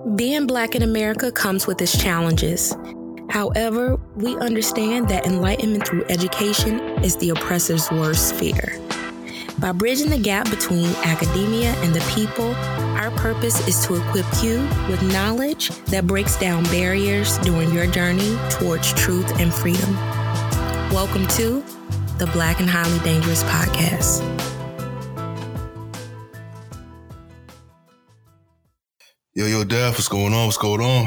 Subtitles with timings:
[0.00, 2.74] Being Black in America comes with its challenges.
[3.28, 8.80] However, we understand that enlightenment through education is the oppressor's worst fear.
[9.58, 12.54] By bridging the gap between academia and the people,
[12.96, 18.38] our purpose is to equip you with knowledge that breaks down barriers during your journey
[18.48, 19.94] towards truth and freedom.
[20.94, 21.62] Welcome to
[22.16, 24.39] the Black and Highly Dangerous Podcast.
[29.32, 30.46] Yo, yo, Daph, what's going on?
[30.46, 31.06] What's going on?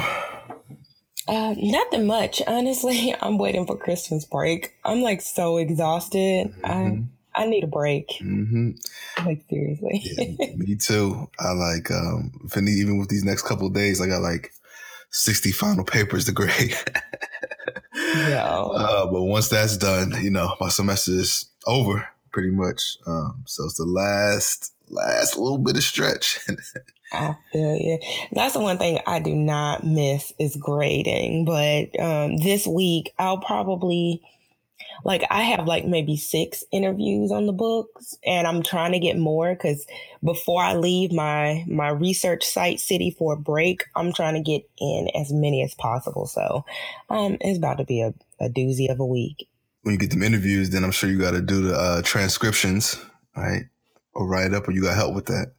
[1.28, 2.42] Uh, nothing much.
[2.48, 4.74] Honestly, I'm waiting for Christmas break.
[4.86, 6.48] I'm like so exhausted.
[6.62, 7.04] Mm-hmm.
[7.36, 8.08] I I need a break.
[8.22, 9.26] Mm-hmm.
[9.26, 10.04] Like seriously.
[10.06, 11.30] yeah, me too.
[11.38, 14.52] I like um even with these next couple days, I got like
[15.10, 16.78] 60 final papers to grade.
[17.94, 18.46] yeah.
[18.46, 22.98] Uh, but once that's done, you know, my semester is over pretty much.
[23.06, 26.40] Um, so it's the last last little bit of stretch.
[27.14, 28.00] I feel you.
[28.32, 31.46] That's the one thing I do not miss is grading.
[31.46, 34.22] But um, this week, I'll probably
[35.04, 39.18] like I have like maybe six interviews on the books, and I'm trying to get
[39.18, 39.86] more because
[40.24, 44.68] before I leave my my research site city for a break, I'm trying to get
[44.80, 46.26] in as many as possible.
[46.26, 46.66] So,
[47.10, 49.48] um, it's about to be a, a doozy of a week.
[49.82, 52.98] When you get them interviews, then I'm sure you got to do the uh, transcriptions,
[53.36, 53.64] right?
[54.14, 55.54] Or write up, or you got help with that.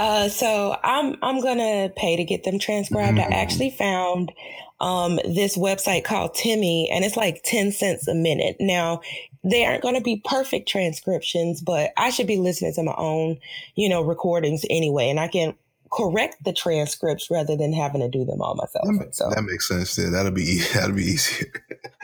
[0.00, 3.18] Uh, so I'm I'm gonna pay to get them transcribed.
[3.18, 3.34] Mm-hmm.
[3.34, 4.32] I actually found
[4.80, 8.56] um, this website called Temi, and it's like ten cents a minute.
[8.58, 9.02] Now
[9.44, 13.40] they aren't going to be perfect transcriptions, but I should be listening to my own,
[13.74, 15.54] you know, recordings anyway, and I can
[15.92, 18.86] correct the transcripts rather than having to do them all myself.
[18.98, 19.28] That, so.
[19.28, 19.98] that makes sense.
[19.98, 21.52] Yeah, that'll be that'll be easier.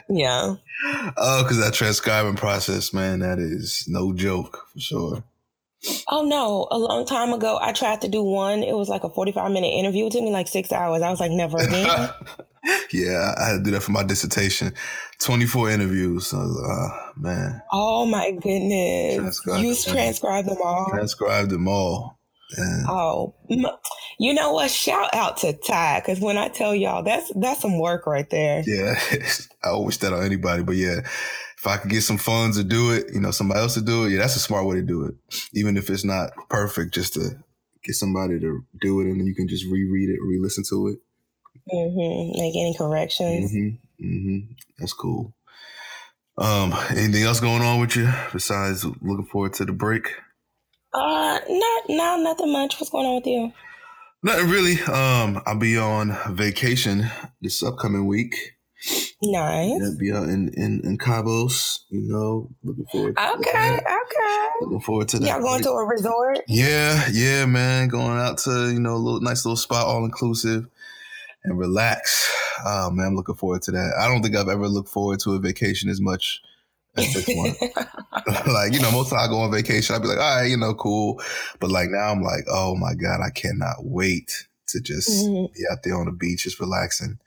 [0.07, 0.55] yeah.
[1.17, 5.23] Oh, because that transcribing process, man, that is no joke for sure.
[6.09, 6.67] Oh no!
[6.71, 8.63] A long time ago, I tried to do one.
[8.63, 10.07] It was like a forty-five minute interview.
[10.07, 11.01] It took me like six hours.
[11.01, 12.09] I was like, never again.
[12.91, 14.73] yeah, I had to do that for my dissertation.
[15.19, 16.27] Twenty-four interviews.
[16.27, 17.61] So, uh, man.
[17.71, 19.41] Oh my goodness!
[19.45, 20.87] you transcribed them all.
[20.89, 22.17] Transcribed them all.
[22.57, 22.83] Yeah.
[22.87, 23.35] Oh,
[24.19, 24.71] you know what?
[24.71, 28.63] Shout out to Ty because when I tell y'all, that's that's some work right there.
[28.65, 28.99] Yeah,
[29.63, 31.01] I wish that on anybody, but yeah,
[31.57, 34.05] if I could get some funds to do it, you know, somebody else to do
[34.05, 35.15] it, yeah, that's a smart way to do it.
[35.53, 37.31] Even if it's not perfect, just to
[37.83, 40.99] get somebody to do it and then you can just reread it, re-listen to it.
[41.73, 42.39] Mm-hmm.
[42.39, 43.51] Make any corrections.
[43.51, 44.05] Mm-hmm.
[44.05, 44.53] Mm-hmm.
[44.77, 45.33] That's cool.
[46.37, 50.07] Um, anything else going on with you besides looking forward to the break?
[50.93, 52.79] Uh, not, no, nothing much.
[52.79, 53.51] What's going on with you?
[54.21, 54.81] Nothing really.
[54.83, 57.09] Um, I'll be on vacation
[57.41, 58.56] this upcoming week.
[59.23, 59.79] Nice.
[59.81, 64.49] Yeah, be out in, in, in Cabos, you know, looking forward Okay, okay.
[64.61, 65.27] Looking forward to that.
[65.27, 66.39] Y'all going to a resort?
[66.47, 67.87] Yeah, yeah, man.
[67.87, 70.67] Going out to, you know, a little nice little spot, all inclusive
[71.43, 72.31] and relax.
[72.63, 73.93] Oh man, I'm looking forward to that.
[73.99, 76.41] I don't think I've ever looked forward to a vacation as much
[76.95, 77.55] as this one.
[78.53, 80.57] like, you know, most time I go on vacation, I'd be like, all right, you
[80.57, 81.21] know, cool.
[81.59, 85.51] But like now I'm like, oh my God, I cannot wait to just mm-hmm.
[85.53, 87.17] be out there on the beach, just relaxing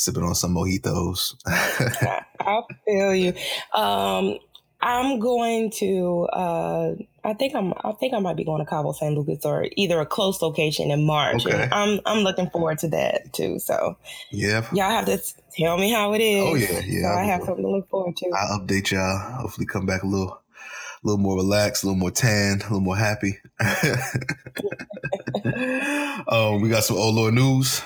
[0.00, 1.36] sipping on some mojitos.
[1.46, 3.34] I feel you.
[3.74, 4.38] Um,
[4.80, 6.26] I'm going to.
[6.32, 7.74] Uh, I think I'm.
[7.84, 10.90] I think I might be going to Cabo San Lucas or either a close location
[10.90, 11.46] in March.
[11.46, 11.68] Okay.
[11.70, 12.00] I'm.
[12.06, 13.58] I'm looking forward to that too.
[13.58, 13.98] So
[14.30, 15.20] yeah, y'all have to
[15.54, 16.44] tell me how it is.
[16.44, 17.02] Oh yeah, yeah.
[17.02, 18.30] So I, I have something to look forward to.
[18.34, 19.18] I'll update y'all.
[19.18, 22.80] Hopefully, come back a little, a little more relaxed, a little more tan, a little
[22.80, 23.38] more happy.
[26.28, 27.82] um, we got some old Lord news.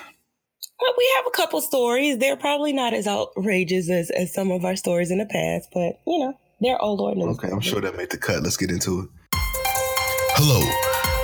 [0.84, 2.18] But we have a couple stories.
[2.18, 5.98] They're probably not as outrageous as, as some of our stories in the past, but
[6.06, 7.38] you know, they're old Lord news.
[7.38, 8.42] Okay, I'm sure that made the cut.
[8.42, 9.08] Let's get into it.
[10.36, 10.60] Hello,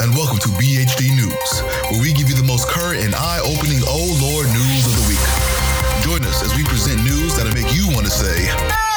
[0.01, 1.61] and welcome to BHD News,
[1.93, 5.27] where we give you the most current and eye-opening old Lord news of the week.
[6.09, 8.90] Join us as we present news that'll make you want to say.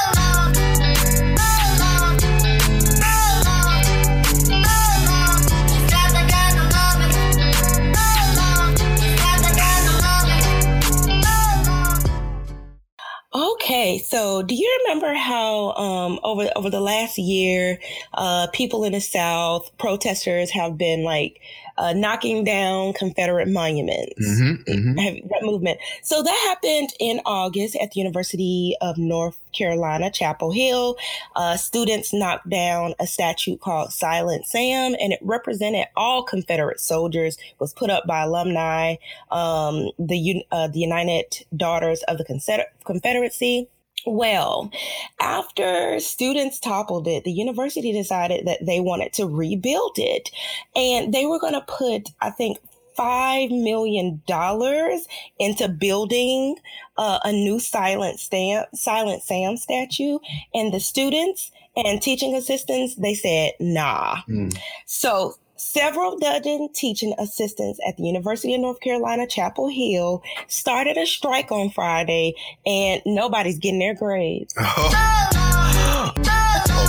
[13.36, 17.80] Okay, so do you remember how um, over over the last year,
[18.14, 21.42] uh, people in the South, protesters have been like
[21.78, 24.28] uh, knocking down Confederate monuments.
[24.28, 25.28] Mm-hmm, mm-hmm.
[25.28, 25.80] That movement.
[26.02, 30.98] So that happened in August at the University of North Carolina, Chapel Hill.
[31.36, 37.38] Uh, students knocked down a statue called Silent Sam, and it represented all Confederate soldiers.
[37.38, 38.96] It was put up by alumni,
[39.32, 43.68] um, the uh, the United Daughters of the Confederacy.
[44.06, 44.72] Well,
[45.20, 50.30] after students toppled it, the university decided that they wanted to rebuild it.
[50.76, 52.58] And they were going to put, I think,
[52.96, 55.08] five million dollars
[55.40, 56.56] into building
[56.98, 60.20] uh, a new silent Sam, silent Sam statue,
[60.54, 64.18] and the students and teaching assistants they said nah.
[64.30, 64.56] Mm.
[64.86, 71.06] So several dozen teaching assistants at the University of North Carolina Chapel Hill started a
[71.06, 72.36] strike on Friday,
[72.66, 74.54] and nobody's getting their grades.
[74.60, 74.64] Oh,
[75.36, 76.24] oh man,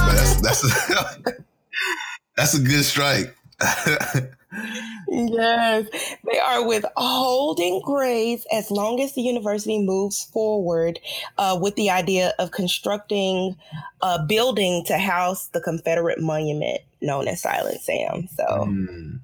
[0.07, 1.33] that's that's a,
[2.37, 3.35] that's a good strike.
[5.09, 5.87] yes,
[6.31, 10.99] they are withholding grades as long as the university moves forward
[11.39, 13.57] uh, with the idea of constructing
[14.03, 18.29] a building to house the Confederate monument known as Silent Sam.
[18.37, 19.21] So, mm.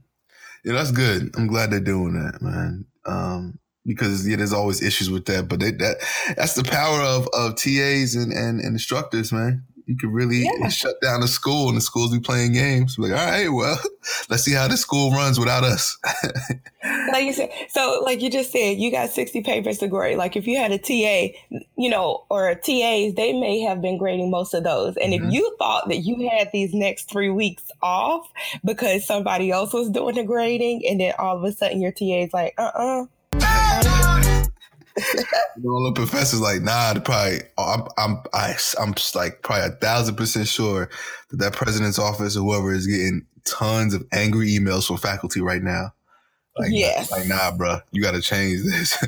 [0.65, 1.31] yeah, that's good.
[1.37, 2.87] I'm glad they're doing that, man.
[3.07, 5.97] Um, because yeah, there's always issues with that, but they, that
[6.37, 10.69] that's the power of of TAs and, and, and instructors, man you could really yeah.
[10.69, 12.97] shut down the school and the schools be playing games.
[12.97, 13.77] Like, all right, well,
[14.31, 15.99] let's see how this school runs without us.
[17.13, 20.17] like you said, so like you just said, you got 60 papers to grade.
[20.17, 21.37] Like if you had a TA,
[21.77, 24.97] you know, or TAs, they may have been grading most of those.
[24.97, 25.27] And mm-hmm.
[25.27, 28.31] if you thought that you had these next three weeks off
[28.65, 32.05] because somebody else was doing the grading, and then all of a sudden your TA
[32.05, 33.07] is like, uh uh-uh, uh
[35.65, 40.49] all the professors like, nah, probably, I'm, I'm, I, I'm like probably a thousand percent
[40.49, 40.89] sure
[41.31, 45.63] that that president's office or whoever is getting tons of angry emails from faculty right
[45.63, 45.93] now.
[46.59, 47.11] Like, yes.
[47.11, 49.05] Like, nah, bro, you got to change this.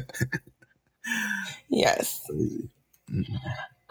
[1.69, 2.29] yes.
[3.12, 3.37] Mm-hmm.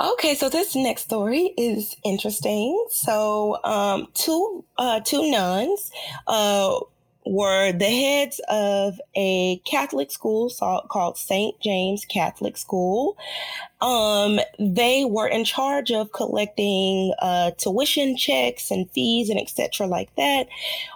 [0.01, 2.88] Okay, so this next story is interesting.
[2.89, 5.92] So, um, two uh, two nuns
[6.25, 6.80] uh,
[7.25, 10.51] were the heads of a Catholic school
[10.89, 11.59] called St.
[11.62, 13.18] James Catholic School.
[13.79, 19.88] Um, they were in charge of collecting uh, tuition checks and fees and etc.
[19.88, 20.47] like that.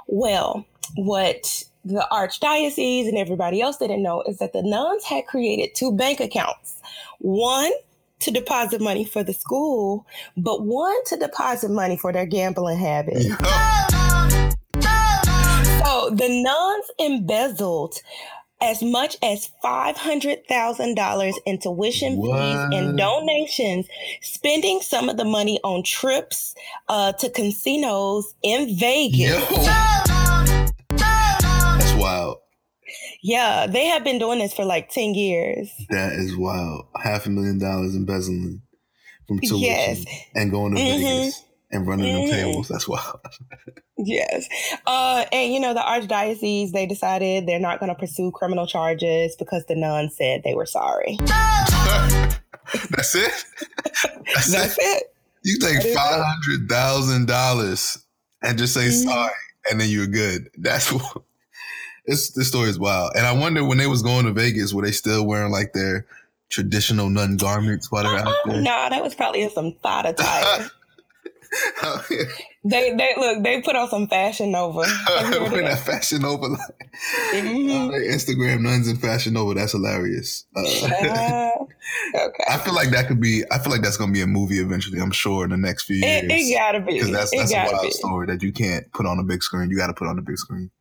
[0.07, 5.75] Well, what the archdiocese and everybody else didn't know is that the nuns had created
[5.75, 6.81] two bank accounts.
[7.19, 7.71] One
[8.21, 13.23] to deposit money for the school, but one to deposit money for their gambling habit.
[16.25, 18.01] The nuns embezzled
[18.59, 22.39] as much as $500,000 in tuition what?
[22.39, 23.87] fees and donations,
[24.21, 26.55] spending some of the money on trips
[26.89, 29.47] uh, to casinos in Vegas.
[30.89, 32.37] That's wild.
[33.21, 35.69] Yeah, they have been doing this for like 10 years.
[35.91, 36.87] That is wild.
[36.95, 38.63] Half a million dollars embezzling
[39.27, 40.05] from tuition yes.
[40.33, 41.03] and going to mm-hmm.
[41.03, 41.45] Vegas
[41.75, 42.31] and running mm-hmm.
[42.31, 42.67] them tables.
[42.67, 43.19] That's wild.
[43.97, 44.47] yes.
[44.87, 49.35] Uh, and, you know, the archdiocese, they decided they're not going to pursue criminal charges
[49.37, 51.17] because the nuns said they were sorry.
[52.89, 53.31] That's it?
[54.33, 54.81] That's, That's it?
[54.81, 55.13] it?
[55.43, 58.03] You take $500,000
[58.41, 59.09] and just say mm-hmm.
[59.09, 59.31] sorry,
[59.69, 60.49] and then you're good.
[60.57, 61.21] That's what.
[62.07, 63.13] This, this story is wild.
[63.15, 66.05] And I wonder when they was going to Vegas, were they still wearing like their
[66.49, 68.29] traditional nun garments while they're uh-uh.
[68.29, 68.55] out there?
[68.57, 70.69] No, nah, that was probably some thought attire.
[72.67, 74.79] They they look they put on some Fashion Nova.
[75.49, 77.89] Put that Fashion Nova, mm-hmm.
[77.89, 79.53] uh, Instagram nuns and Fashion Nova.
[79.53, 80.45] That's hilarious.
[80.55, 81.49] Uh, uh,
[82.15, 82.43] okay.
[82.49, 83.43] I feel like that could be.
[83.51, 84.99] I feel like that's gonna be a movie eventually.
[84.99, 86.23] I'm sure in the next few years.
[86.23, 87.91] It, it gotta be because that's that's a wild be.
[87.91, 89.69] story that you can't put on a big screen.
[89.69, 90.71] You got to put on the big screen.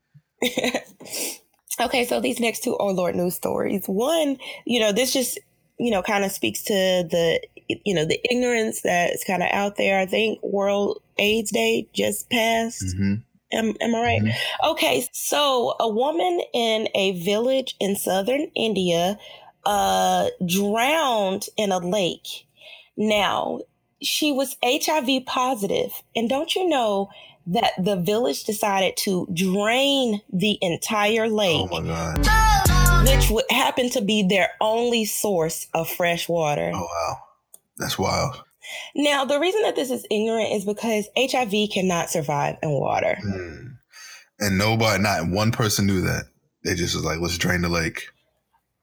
[1.80, 3.84] okay, so these next two two Oh Lawd news stories.
[3.86, 5.38] One, you know, this just
[5.78, 9.76] you know kind of speaks to the you know, the ignorance that's kind of out
[9.76, 9.98] there.
[9.98, 12.82] I think World AIDS Day just passed.
[12.82, 13.14] Mm-hmm.
[13.52, 14.22] Am, am I right?
[14.22, 14.70] Mm-hmm.
[14.70, 19.18] Okay, so a woman in a village in southern India
[19.64, 22.46] uh, drowned in a lake.
[22.96, 23.60] Now,
[24.02, 27.10] she was HIV positive, and don't you know
[27.46, 31.68] that the village decided to drain the entire lake?
[31.70, 33.06] Oh my God.
[33.06, 36.72] Which would happen to be their only source of fresh water.
[36.74, 37.18] Oh wow.
[37.76, 38.42] That's wild.
[38.94, 43.18] Now, the reason that this is ignorant is because HIV cannot survive in water.
[43.24, 43.76] Mm.
[44.40, 46.24] And nobody, not one person knew that.
[46.64, 48.06] They just was like, let's drain the lake.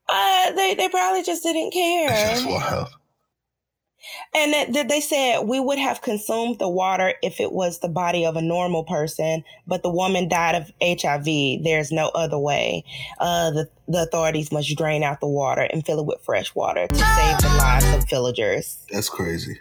[0.07, 2.09] Uh, they, they probably just didn't care.
[2.09, 2.89] That's wild.
[4.35, 8.25] And that, they said we would have consumed the water if it was the body
[8.25, 11.63] of a normal person, but the woman died of HIV.
[11.63, 12.83] There's no other way.
[13.19, 16.87] Uh, the, the authorities must drain out the water and fill it with fresh water
[16.87, 18.85] to save the lives of villagers.
[18.91, 19.59] That's crazy.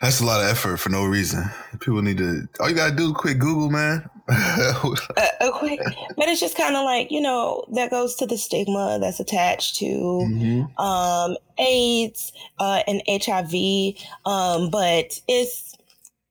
[0.00, 1.44] That's a lot of effort for no reason.
[1.80, 2.48] People need to.
[2.60, 4.08] All you gotta do is quick Google, man.
[4.28, 4.94] uh,
[5.40, 5.80] a quick,
[6.16, 9.76] but it's just kind of like you know that goes to the stigma that's attached
[9.76, 10.80] to mm-hmm.
[10.80, 13.94] um, AIDS uh, and HIV.
[14.24, 15.76] Um, but it's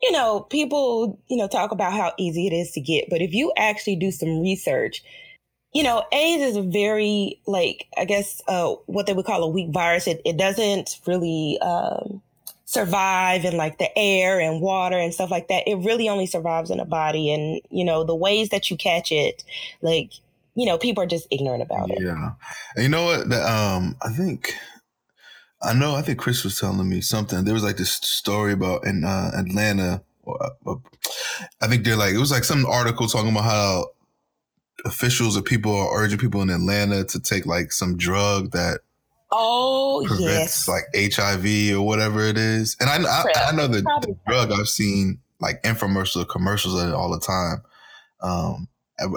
[0.02, 3.34] you know people you know talk about how easy it is to get, but if
[3.34, 5.04] you actually do some research,
[5.74, 9.50] you know, AIDS is a very like I guess uh, what they would call a
[9.50, 10.08] weak virus.
[10.08, 12.22] It it doesn't really um,
[12.74, 15.68] survive in like the air and water and stuff like that.
[15.68, 19.12] It really only survives in a body, and you know the ways that you catch
[19.12, 19.44] it,
[19.82, 20.12] like
[20.56, 22.00] you know, people are just ignorant about it.
[22.02, 22.32] Yeah,
[22.76, 23.30] and you know what?
[23.30, 24.56] The, um, I think.
[25.66, 25.96] I know.
[25.96, 27.46] I think Chris was telling me something.
[27.46, 30.04] There was like this story about in uh, Atlanta.
[30.28, 30.76] Uh,
[31.62, 33.86] I think they're like it was like some article talking about how
[34.86, 38.82] officials or people are urging people in Atlanta to take like some drug that
[39.34, 42.78] oh prevents yes like HIV or whatever it is.
[42.80, 46.94] And I I, I know the, the, drug I've seen like infomercial commercials of it
[46.94, 47.62] all the time,
[48.22, 48.68] um,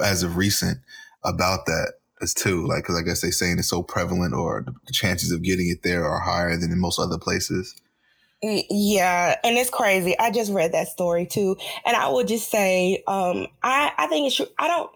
[0.02, 0.78] as of recent
[1.24, 2.66] about that as too.
[2.66, 5.82] Like because I guess they're saying it's so prevalent or the chances of getting it
[5.82, 7.74] there are higher than in most other places.
[8.42, 10.16] Yeah, and it's crazy.
[10.18, 14.26] I just read that story too, and I would just say, um, I I think
[14.26, 14.46] it's true.
[14.58, 14.90] I don't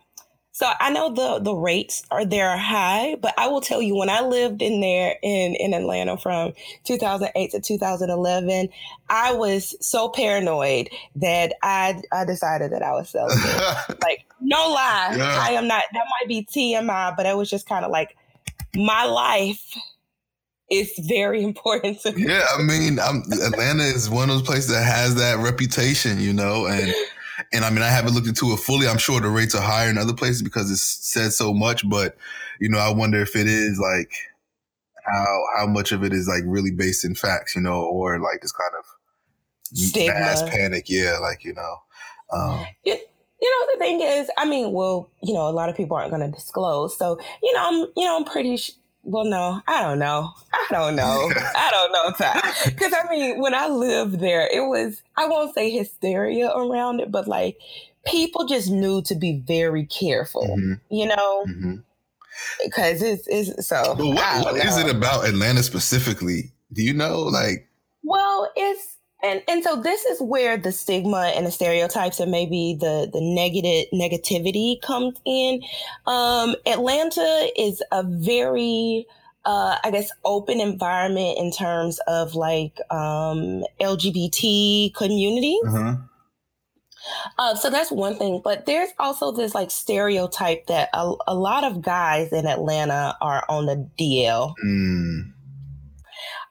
[0.60, 4.10] so I know the the rates are there high, but I will tell you when
[4.10, 6.52] I lived in there in in Atlanta from
[6.84, 8.68] 2008 to 2011,
[9.08, 13.98] I was so paranoid that I I decided that I was celibate.
[14.02, 15.38] like no lie, yeah.
[15.40, 15.82] I am not.
[15.94, 18.14] That might be TMI, but it was just kind of like
[18.76, 19.74] my life
[20.70, 22.26] is very important to me.
[22.26, 26.34] Yeah, I mean, I'm, Atlanta is one of those places that has that reputation, you
[26.34, 26.92] know, and
[27.52, 28.86] and I mean, I haven't looked into it fully.
[28.86, 32.16] I'm sure the rates are higher in other places because it's said so much, but
[32.60, 34.12] you know, I wonder if it is like
[35.04, 38.40] how how much of it is like really based in facts, you know, or like
[38.42, 40.14] this kind of Stigma.
[40.14, 40.88] mass panic.
[40.88, 41.76] Yeah, like you know.
[42.32, 43.10] Um, it,
[43.42, 46.10] you know the thing is, I mean, well, you know, a lot of people aren't
[46.10, 48.58] going to disclose, so you know, I'm you know, I'm pretty
[49.02, 50.32] well, no, I don't know.
[50.52, 51.32] I don't know.
[51.34, 52.10] I don't know,
[52.66, 57.10] Because I mean, when I lived there, it was, I won't say hysteria around it,
[57.10, 57.58] but like
[58.06, 60.74] people just knew to be very careful, mm-hmm.
[60.94, 61.44] you know?
[61.48, 61.74] Mm-hmm.
[62.64, 63.94] Because it's, it's so.
[63.96, 66.52] But what, what is it about Atlanta specifically?
[66.72, 67.20] Do you know?
[67.20, 67.68] Like,
[68.02, 72.76] well, it's, and and so this is where the stigma and the stereotypes and maybe
[72.78, 75.62] the the negative negativity comes in.
[76.06, 79.06] Um, Atlanta is a very
[79.44, 85.58] uh, I guess open environment in terms of like um, LGBT community.
[85.66, 85.96] Uh-huh.
[87.38, 91.64] Uh, so that's one thing, but there's also this like stereotype that a, a lot
[91.64, 94.54] of guys in Atlanta are on the DL.
[94.64, 95.32] Mm.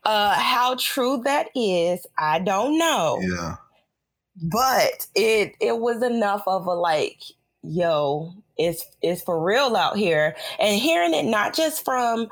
[0.04, 3.20] Uh, how true that is, I don't know.
[3.22, 3.56] Yeah.
[4.42, 7.22] But it it was enough of a like,
[7.62, 10.36] yo, it's it's for real out here.
[10.60, 12.30] And hearing it not just from,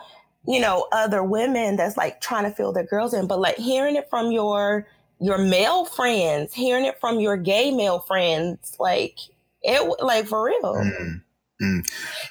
[0.48, 3.96] you know, other women that's like trying to fill their girls in, but like hearing
[3.96, 4.88] it from your
[5.20, 9.18] your male friends, hearing it from your gay male friends, like
[9.62, 10.76] it like for real.
[10.76, 11.22] Mm.
[11.62, 11.88] Mm.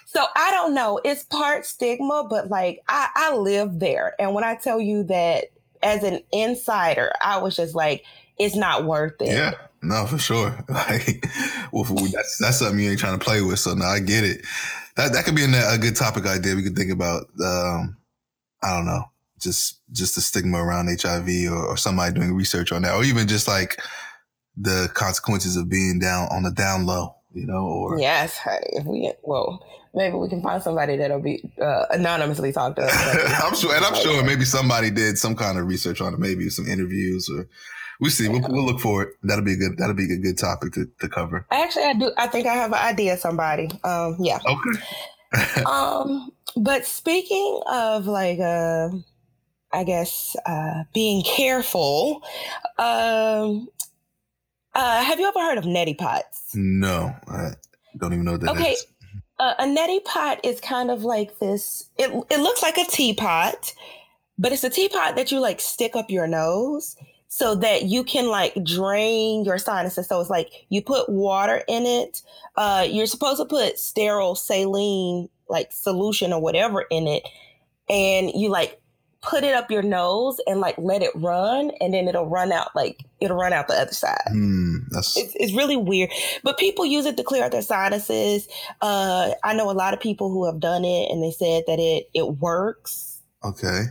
[0.07, 1.01] So I don't know.
[1.05, 4.15] It's part stigma, but like I, I live there.
[4.19, 5.47] And when I tell you that
[5.83, 8.05] as an insider, I was just like,
[8.39, 9.33] it's not worth it.
[9.33, 9.53] Yeah.
[9.83, 10.57] No, for sure.
[10.69, 11.27] Like,
[11.73, 13.59] well, that's that's something you ain't trying to play with.
[13.59, 14.45] So now I get it.
[14.97, 16.55] That that could be a, a good topic idea.
[16.55, 17.27] We could think about.
[17.45, 17.97] Um,
[18.63, 19.05] I don't know,
[19.41, 23.29] just just the stigma around HIV, or, or somebody doing research on that, or even
[23.29, 23.81] just like
[24.57, 28.41] the consequences of being down on the down low you know, or yes,
[28.73, 29.63] if we well,
[29.95, 33.43] maybe we can find somebody that'll be uh, anonymously talked to us.
[33.45, 36.49] I'm sure, and I'm sure maybe somebody did some kind of research on it, maybe
[36.49, 37.47] some interviews or.
[37.99, 38.29] We see.
[38.29, 39.15] We'll, we'll, look for it.
[39.23, 39.79] That'll be a good.
[39.79, 41.47] That'll be a good topic to, to cover.
[41.51, 42.13] Actually, I do.
[42.19, 43.17] I think I have an idea.
[43.17, 43.71] Somebody.
[43.85, 44.19] Um.
[44.21, 44.39] Yeah.
[44.47, 45.63] Okay.
[45.67, 46.31] um.
[46.59, 48.91] But speaking of like, uh,
[49.73, 52.23] I guess uh, being careful.
[52.79, 53.69] Um.
[54.77, 56.51] Uh, have you ever heard of neti pots?
[56.55, 57.53] No, I
[57.97, 58.73] don't even know what that okay.
[58.73, 58.87] is.
[59.39, 61.89] Uh, a neti pot is kind of like this.
[61.97, 63.73] It it looks like a teapot,
[64.39, 66.95] but it's a teapot that you like stick up your nose
[67.29, 70.09] so that you can like drain your sinuses.
[70.09, 72.21] So it's like you put water in it.
[72.55, 77.27] Uh, you're supposed to put sterile saline like solution or whatever in it,
[77.89, 78.79] and you like
[79.23, 82.69] put it up your nose and like let it run and then it'll run out
[82.75, 84.21] like it'll run out the other side.
[84.31, 85.17] Mm, that's...
[85.17, 86.11] It's, it's, really weird.
[86.43, 88.47] But people use it to clear out their sinuses.
[88.81, 91.79] Uh, i know a lot of people who have done it and they said that
[91.79, 93.21] it it works.
[93.45, 93.85] Okay.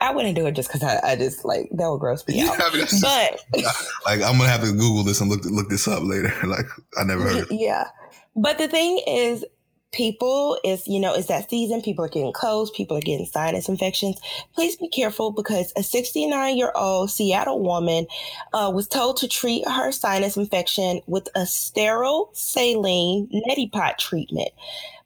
[0.00, 2.50] I wouldn't do it just because I, I, just like that would gross me yeah,
[2.50, 2.62] out.
[2.62, 3.44] I mean, but
[4.04, 6.32] like I'm gonna have to Google this and look look this up later.
[6.46, 6.66] like
[6.96, 7.46] I never heard.
[7.50, 7.88] Yeah,
[8.36, 9.44] but the thing is,
[9.92, 13.68] people is you know it's that season people are getting colds people are getting sinus
[13.68, 14.20] infections
[14.54, 18.06] please be careful because a 69 year old seattle woman
[18.52, 24.50] uh, was told to treat her sinus infection with a sterile saline neti pot treatment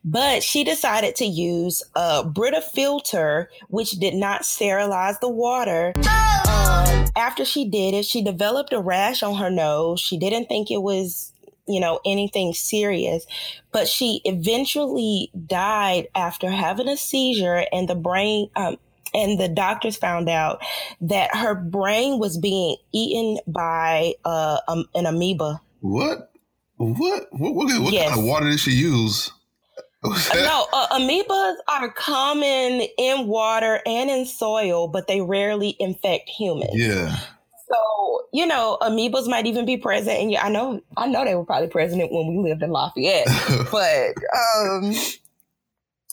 [0.05, 5.93] but she decided to use a Brita filter, which did not sterilize the water.
[5.99, 10.01] Um, after she did it, she developed a rash on her nose.
[10.01, 11.32] She didn't think it was,
[11.73, 13.27] you know, anything serious,
[13.73, 18.77] but she eventually died after having a seizure and the brain, um,
[19.15, 20.63] and the doctors found out
[21.01, 25.61] that her brain was being eaten by uh, um, an amoeba.
[25.81, 26.31] What?
[26.77, 27.27] What?
[27.31, 28.09] What, what, what yes.
[28.09, 29.31] kind of water did she use?
[30.05, 36.73] no, uh, amoebas are common in water and in soil, but they rarely infect humans.
[36.75, 37.21] Yeah.
[37.73, 41.35] So you know, amoebas might even be present, and yeah, I know, I know they
[41.35, 43.27] were probably present when we lived in Lafayette,
[43.71, 44.95] but um,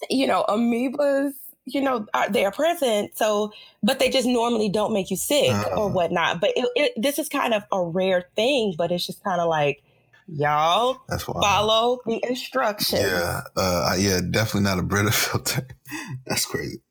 [0.10, 1.34] you know, amoebas
[1.74, 3.18] you know, are, they are present.
[3.18, 6.42] So, but they just normally don't make you sick uh, or whatnot.
[6.42, 9.48] But it, it, this is kind of a rare thing, but it's just kind of
[9.48, 9.84] like,
[10.28, 13.02] y'all That's follow the instructions.
[13.02, 13.42] Yeah.
[13.56, 15.68] Uh, yeah, definitely not a Brita filter.
[16.26, 16.82] That's crazy.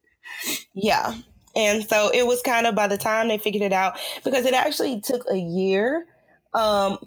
[0.75, 1.14] Yeah.
[1.57, 4.55] And so it was kind of by the time they figured it out, because it
[4.55, 6.07] actually took a year
[6.55, 6.99] um,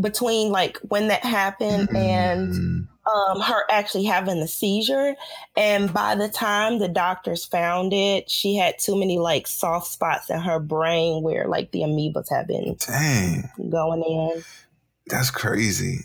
[0.00, 1.96] between like when that happened mm-hmm.
[1.96, 5.14] and um, her actually having the seizure.
[5.56, 10.30] And by the time the doctors found it, she had too many like soft spots
[10.30, 13.48] in her brain where like the amoebas have been Dang.
[13.70, 14.42] going in.
[15.06, 16.00] That's crazy.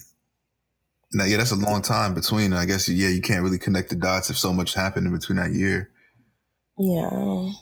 [1.11, 2.53] Now, yeah, that's a long time between.
[2.53, 5.37] I guess, yeah, you can't really connect the dots if so much happened in between
[5.37, 5.91] that year.
[6.77, 7.09] Yeah.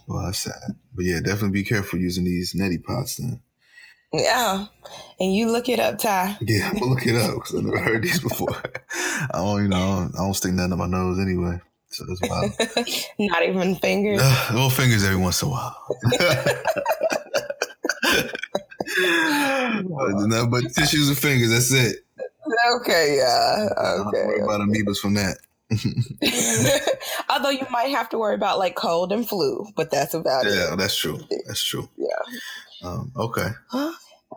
[0.07, 0.75] Well, that's sad.
[0.95, 3.41] But yeah, definitely be careful using these neti pots then.
[4.13, 4.65] Yeah.
[5.19, 6.37] And you look it up, Ty.
[6.41, 8.55] Yeah, I'm gonna look it up because I never heard these before.
[9.33, 11.59] I don't, you know, I don't, I don't stick nothing in my nose anyway.
[11.89, 12.51] So that's wild.
[13.19, 14.19] Not even fingers.
[14.21, 15.75] Uh, little fingers every once in a while.
[20.27, 21.97] no, but tissues and fingers, that's it.
[22.77, 23.67] Okay, yeah.
[23.77, 24.17] Okay.
[24.17, 25.37] Don't worry about amoebas from that.
[27.29, 30.51] Although you might have to worry about like cold and flu, but that's about yeah,
[30.51, 30.55] it.
[30.55, 31.19] Yeah, that's true.
[31.47, 31.89] That's true.
[31.97, 32.07] Yeah.
[32.83, 33.47] Um, okay.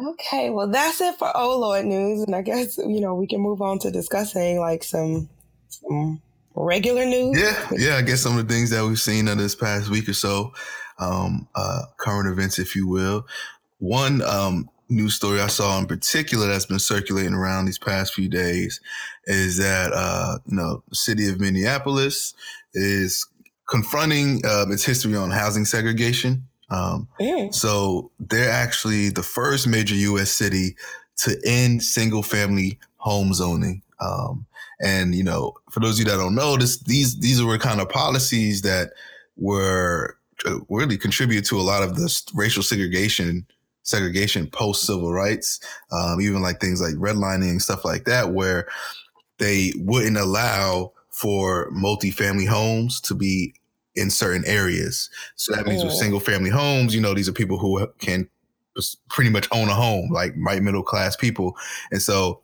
[0.01, 3.41] Okay, well that's it for Oh Lawd news, and I guess you know we can
[3.41, 5.29] move on to discussing like some,
[5.69, 6.21] some
[6.55, 7.41] regular news.
[7.41, 7.97] Yeah, yeah.
[7.97, 10.53] I guess some of the things that we've seen in this past week or so,
[10.99, 13.27] um, uh, current events, if you will.
[13.79, 18.29] One um, news story I saw in particular that's been circulating around these past few
[18.29, 18.81] days
[19.25, 22.35] is that uh, you know the city of Minneapolis
[22.75, 23.27] is
[23.69, 26.47] confronting uh, its history on housing segregation.
[26.71, 27.55] Um, mm.
[27.55, 30.31] So they're actually the first major U.S.
[30.31, 30.77] city
[31.19, 33.83] to end single family home zoning.
[34.01, 34.47] Um,
[34.81, 37.81] and you know, for those of you that don't know, this these these were kind
[37.81, 38.93] of policies that
[39.37, 43.47] were uh, really contribute to a lot of the racial segregation
[43.85, 45.61] segregation post civil rights,
[45.93, 48.67] um, even like things like redlining and stuff like that, where
[49.39, 53.55] they wouldn't allow for multifamily homes to be
[53.95, 55.09] in certain areas.
[55.37, 58.29] So that means with single family homes, you know, these are people who can
[59.09, 61.57] pretty much own a home, like right middle class people.
[61.93, 62.41] And so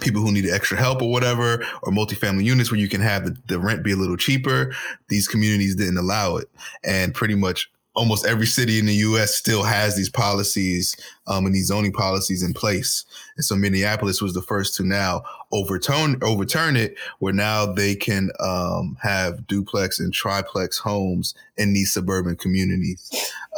[0.00, 3.36] people who need extra help or whatever, or multifamily units where you can have the,
[3.46, 4.72] the rent be a little cheaper,
[5.08, 6.48] these communities didn't allow it.
[6.82, 9.34] And pretty much almost every city in the U.S.
[9.34, 13.04] still has these policies um, and these zoning policies in place.
[13.36, 18.30] And so Minneapolis was the first to now overturn overturn it, where now they can
[18.40, 23.06] um, have duplex and triplex homes in these suburban communities,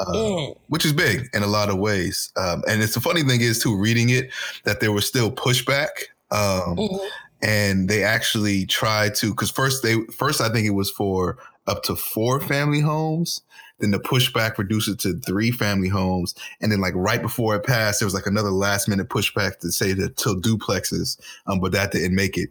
[0.00, 0.56] uh, mm.
[0.66, 2.32] which is big in a lot of ways.
[2.34, 4.32] Um, and it's the funny thing is too, reading it
[4.64, 5.90] that there was still pushback.
[6.32, 7.06] Um, mm-hmm.
[7.42, 11.82] And they actually tried to, because first they first I think it was for up
[11.84, 13.42] to four family homes
[13.82, 16.34] then the pushback reduced it to three family homes.
[16.60, 19.72] And then like right before it passed, there was like another last minute pushback to
[19.72, 21.20] say that till duplexes.
[21.46, 22.50] Um, but that didn't make it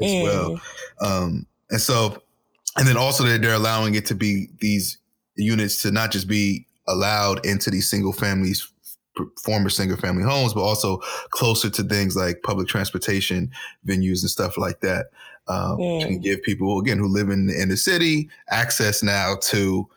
[0.00, 0.22] as mm.
[0.22, 0.60] well.
[1.02, 2.22] Um, and so,
[2.76, 4.96] and then also they're, they're allowing it to be these
[5.36, 8.72] units to not just be allowed into these single families
[9.44, 10.98] former single family homes, but also
[11.30, 13.50] closer to things like public transportation
[13.86, 15.06] venues and stuff like that.
[15.48, 16.00] Um, mm.
[16.06, 19.88] can give people again who live in in the city access now to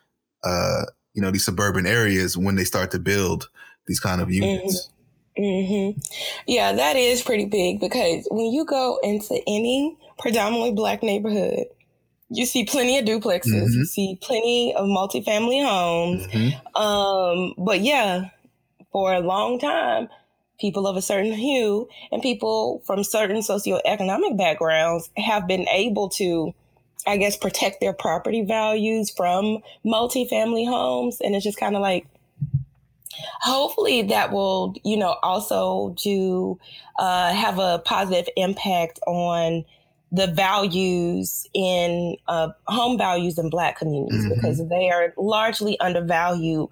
[0.43, 3.49] uh, you know, these suburban areas when they start to build
[3.87, 4.89] these kind of units.
[5.37, 5.43] Mm-hmm.
[5.43, 5.99] mm-hmm.
[6.45, 11.65] Yeah, that is pretty big because when you go into any predominantly black neighborhood,
[12.29, 13.79] you see plenty of duplexes, mm-hmm.
[13.79, 16.27] you see plenty of multifamily homes.
[16.27, 16.81] Mm-hmm.
[16.81, 18.29] Um, but yeah,
[18.95, 20.07] for a long time,
[20.57, 26.53] people of a certain hue and people from certain socioeconomic backgrounds have been able to
[27.05, 31.19] I guess, protect their property values from multifamily homes.
[31.21, 32.07] And it's just kind of like,
[33.41, 36.57] hopefully that will, you know, also do
[36.97, 39.65] uh, have a positive impact on
[40.15, 44.35] the values in uh, home values in black communities mm-hmm.
[44.35, 46.69] because they are largely undervalued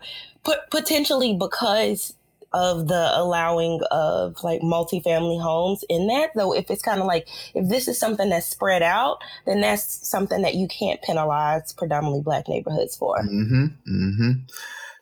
[0.69, 2.13] potentially because
[2.53, 6.29] of the allowing of like multifamily homes in that.
[6.36, 10.08] Though if it's kind of like if this is something that's spread out, then that's
[10.08, 13.17] something that you can't penalize predominantly black neighborhoods for.
[13.17, 13.65] Mm-hmm.
[13.65, 14.32] Mm-hmm.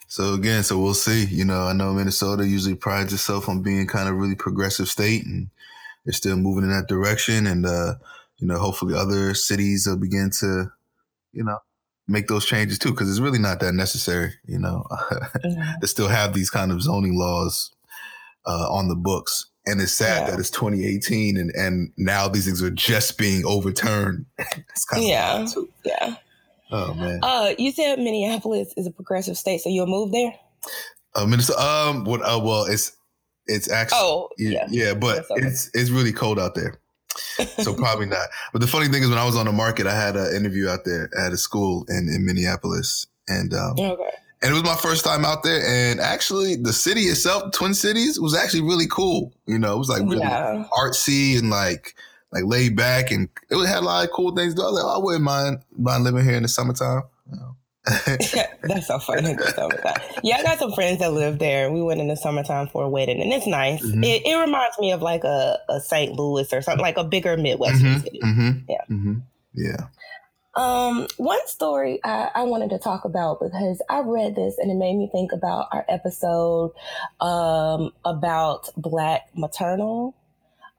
[0.08, 1.26] So again, so we'll see.
[1.26, 5.26] You know, I know Minnesota usually prides itself on being kind of really progressive state,
[5.26, 5.50] and
[6.06, 7.48] they're still moving in that direction.
[7.48, 7.96] And uh,
[8.42, 10.72] you know, hopefully other cities will begin to,
[11.32, 11.60] you know,
[12.08, 14.34] make those changes too, because it's really not that necessary.
[14.46, 15.80] You know, mm-hmm.
[15.80, 17.72] to still have these kind of zoning laws
[18.46, 19.48] uh, on the books.
[19.68, 20.32] And it's sad yeah.
[20.32, 24.26] that it's 2018 and, and now these things are just being overturned.
[24.40, 25.48] it's kind of yeah,
[25.86, 26.16] yeah.
[26.72, 27.20] Oh man.
[27.22, 30.34] Uh, you said Minneapolis is a progressive state, so you'll move there.
[31.14, 31.62] Uh, Minnesota.
[31.62, 32.22] Um, what?
[32.22, 32.94] Uh, well, it's
[33.46, 34.00] it's actually.
[34.00, 36.80] Oh, yeah, yeah, but it's it's really cold out there,
[37.64, 38.28] so probably not.
[38.52, 40.68] But the funny thing is, when I was on the market, I had an interview
[40.68, 44.10] out there at a school in in Minneapolis, and um, okay.
[44.44, 48.20] And it was my first time out there, and actually, the city itself, Twin Cities,
[48.20, 49.32] was actually really cool.
[49.46, 50.66] You know, it was like really yeah.
[50.72, 51.96] artsy and like
[52.32, 54.56] like laid back, and it had a lot of cool things.
[54.56, 54.66] To do.
[54.66, 57.04] I, like, oh, I wouldn't mind mind living here in the summertime.
[57.32, 57.56] You know.
[58.64, 59.36] That's so funny.
[60.24, 61.72] yeah, I got some friends that live there.
[61.72, 63.84] We went in the summertime for a wedding, and it's nice.
[63.84, 64.04] Mm-hmm.
[64.04, 66.14] It, it, reminds me of like a, a St.
[66.14, 68.02] Louis or something like a bigger Midwestern mm-hmm.
[68.02, 68.20] city.
[68.24, 68.60] Mm-hmm.
[68.70, 69.14] Yeah, mm-hmm.
[69.56, 69.88] yeah.
[70.54, 74.76] Um, one story I, I, wanted to talk about because I read this and it
[74.76, 76.74] made me think about our episode
[77.22, 80.14] um, about Black maternal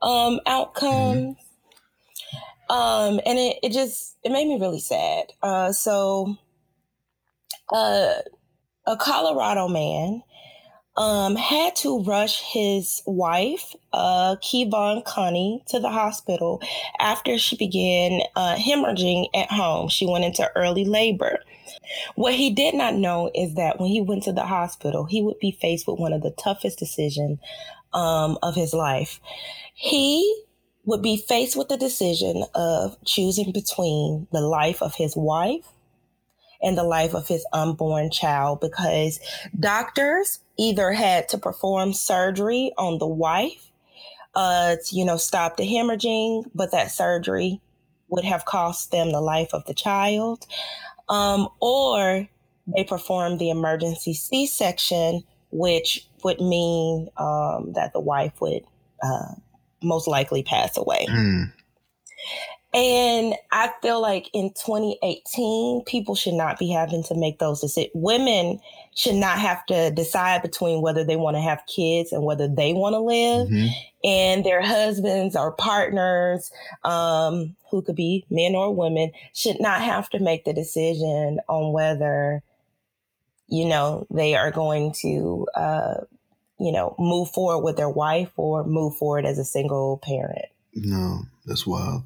[0.03, 1.37] um, outcomes.
[1.37, 2.75] Mm-hmm.
[2.75, 5.33] Um, and it, it just it made me really sad.
[5.43, 6.37] Uh, so,
[7.73, 8.15] uh,
[8.87, 10.23] a Colorado man
[10.97, 16.61] um, had to rush his wife, uh, Kevon Connie, to the hospital
[16.99, 19.89] after she began uh, hemorrhaging at home.
[19.89, 21.39] She went into early labor.
[22.15, 25.39] What he did not know is that when he went to the hospital, he would
[25.39, 27.39] be faced with one of the toughest decisions
[27.95, 29.21] um, of his life.
[29.75, 30.45] He
[30.85, 35.65] would be faced with the decision of choosing between the life of his wife
[36.63, 39.21] and the life of his unborn child because
[39.59, 43.71] doctors either had to perform surgery on the wife
[44.35, 47.61] uh, to, you know, stop the hemorrhaging, but that surgery
[48.09, 50.47] would have cost them the life of the child.
[51.09, 52.29] Um, or
[52.67, 58.65] they performed the emergency C section, which would mean um, that the wife would
[59.03, 59.35] uh,
[59.83, 61.07] most likely pass away.
[61.09, 61.53] Mm.
[62.75, 67.93] And I feel like in 2018, people should not be having to make those decisions.
[67.95, 68.61] Women
[68.95, 72.73] should not have to decide between whether they want to have kids and whether they
[72.73, 73.49] want to live.
[73.49, 73.69] Mm-hmm.
[74.05, 76.51] And their husbands or partners,
[76.83, 81.73] um, who could be men or women, should not have to make the decision on
[81.73, 82.43] whether,
[83.49, 85.95] you know, they are going to, uh,
[86.59, 90.47] you know, move forward with their wife or move forward as a single parent.
[90.75, 92.05] No, that's wild.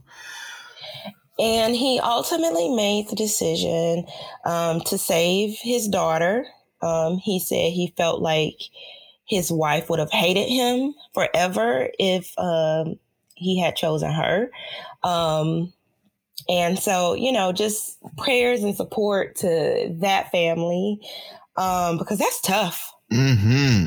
[1.39, 4.07] And he ultimately made the decision
[4.45, 6.47] um, to save his daughter.
[6.81, 8.59] Um, he said he felt like
[9.27, 12.99] his wife would have hated him forever if um,
[13.35, 14.51] he had chosen her.
[15.03, 15.73] Um,
[16.49, 21.01] and so, you know, just prayers and support to that family
[21.57, 22.93] um, because that's tough.
[23.11, 23.87] hmm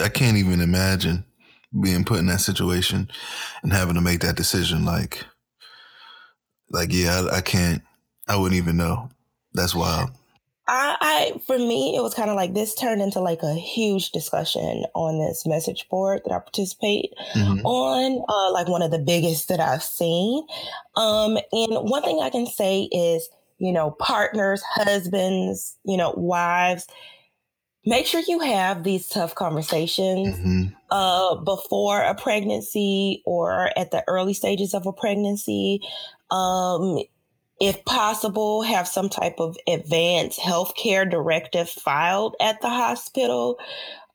[0.00, 1.24] I can't even imagine
[1.80, 3.10] being put in that situation
[3.62, 4.84] and having to make that decision.
[4.84, 5.24] Like,
[6.72, 7.82] like, yeah, I, I can't.
[8.28, 9.10] I wouldn't even know.
[9.52, 10.10] That's wild.
[10.68, 14.10] I, I for me, it was kind of like this turned into like a huge
[14.12, 17.66] discussion on this message board that I participate mm-hmm.
[17.66, 20.46] on, uh, like one of the biggest that I've seen.
[20.96, 26.86] Um, and one thing I can say is, you know, partners, husbands, you know, wives,
[27.84, 30.62] make sure you have these tough conversations mm-hmm.
[30.90, 35.80] uh, before a pregnancy or at the early stages of a pregnancy.
[36.32, 37.02] Um,
[37.60, 43.58] if possible, have some type of advanced healthcare directive filed at the hospital.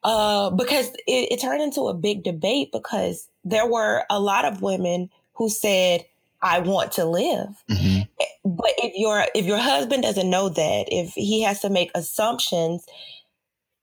[0.03, 4.62] Uh, because it, it turned into a big debate because there were a lot of
[4.62, 6.06] women who said,
[6.41, 7.49] I want to live.
[7.69, 8.01] Mm-hmm.
[8.45, 12.86] But if your if your husband doesn't know that, if he has to make assumptions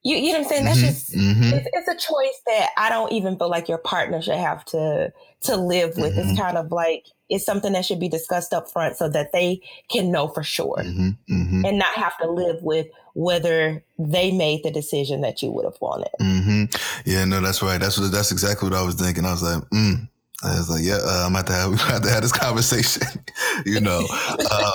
[0.04, 0.64] you, you know what I'm saying?
[0.66, 1.54] That's mm-hmm, just mm-hmm.
[1.54, 5.12] It's, it's, a choice that I don't even feel like your partner should have to
[5.42, 6.14] to live with.
[6.14, 6.30] Mm-hmm.
[6.30, 9.60] It's kind of like it's something that should be discussed up front so that they
[9.90, 11.64] can know for sure mm-hmm, mm-hmm.
[11.64, 15.80] and not have to live with whether they made the decision that you would have
[15.80, 16.10] wanted.
[16.20, 16.64] Mm-hmm.
[17.06, 17.80] Yeah, no, that's right.
[17.80, 19.24] That's what that's exactly what I was thinking.
[19.24, 20.08] I was like, mm,
[20.42, 23.02] I was like, yeah, uh, I'm about to have, we have to have this conversation,
[23.66, 24.04] you know,
[24.50, 24.72] uh,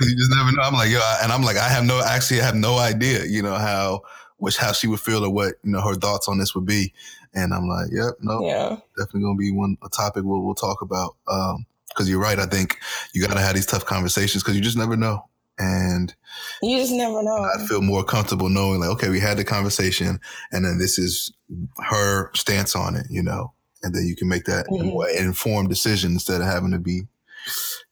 [0.00, 0.62] you just never know.
[0.62, 3.42] I'm like, yo, and I'm like, I have no, actually, I have no idea, you
[3.42, 4.02] know, how,
[4.36, 6.92] which how she would feel or what, you know, her thoughts on this would be.
[7.34, 8.76] And I'm like, yep, no, yeah.
[8.96, 11.16] definitely gonna be one a topic we'll we'll talk about.
[11.26, 11.66] Um,
[11.98, 12.38] because you're right.
[12.38, 12.78] I think
[13.12, 15.24] you got to have these tough conversations because you just never know.
[15.58, 16.14] And
[16.62, 17.36] you just never know.
[17.36, 20.20] I feel more comfortable knowing, like, okay, we had the conversation,
[20.52, 21.32] and then this is
[21.78, 25.18] her stance on it, you know, and then you can make that mm-hmm.
[25.18, 27.08] informed decision instead of having to be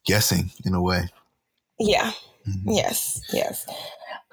[0.05, 1.09] guessing in a way.
[1.81, 2.13] Yeah.
[2.49, 2.71] Mm-hmm.
[2.71, 3.21] Yes.
[3.33, 3.67] Yes.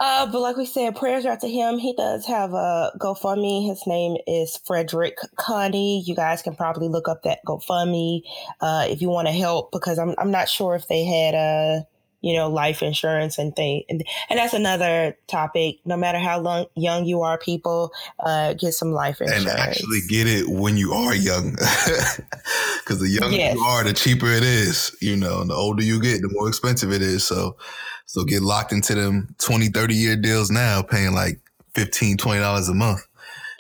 [0.06, 1.78] Uh, but like we said, prayers are to him.
[1.78, 3.66] He does have a GoFundMe.
[3.66, 6.02] His name is Frederick Connie.
[6.02, 8.22] You guys can probably look up that GoFundMe
[8.60, 11.88] uh, if you want to help because I'm I'm not sure if they had a
[12.23, 15.79] you know life insurance and thing and, and that's another topic.
[15.86, 19.99] No matter how long, young you are, people uh, get some life insurance and actually
[20.09, 23.55] get it when you are young because the younger yes.
[23.55, 24.95] you are, the cheaper it is.
[25.01, 27.25] You know, and the older you get, the more expensive it is.
[27.25, 27.57] So
[28.05, 31.39] so get locked into them 20, 30 year deals now, paying like
[31.75, 33.01] 15 $20 a month.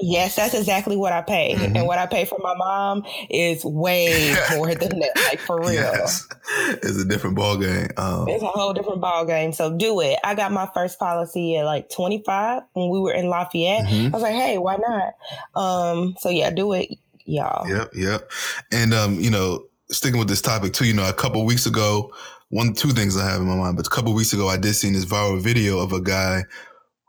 [0.05, 1.55] Yes, that's exactly what I pay.
[1.55, 1.77] Mm-hmm.
[1.77, 5.11] And what I pay for my mom is way more than that.
[5.15, 5.73] Like for real.
[5.73, 6.27] Yes.
[6.67, 7.87] It's a different ball game.
[7.95, 9.53] Um, it's a whole different ball game.
[9.53, 10.19] So do it.
[10.23, 13.85] I got my first policy at like 25 when we were in Lafayette.
[13.85, 14.07] Mm-hmm.
[14.07, 15.13] I was like, hey, why not?
[15.61, 16.89] Um, so yeah, do it,
[17.23, 17.65] y'all.
[17.67, 18.29] Yep, yep.
[18.73, 22.13] And um, you know, sticking with this topic too, you know, a couple weeks ago,
[22.49, 23.77] one two things I have in my mind.
[23.77, 26.43] But a couple weeks ago, I did see this viral video of a guy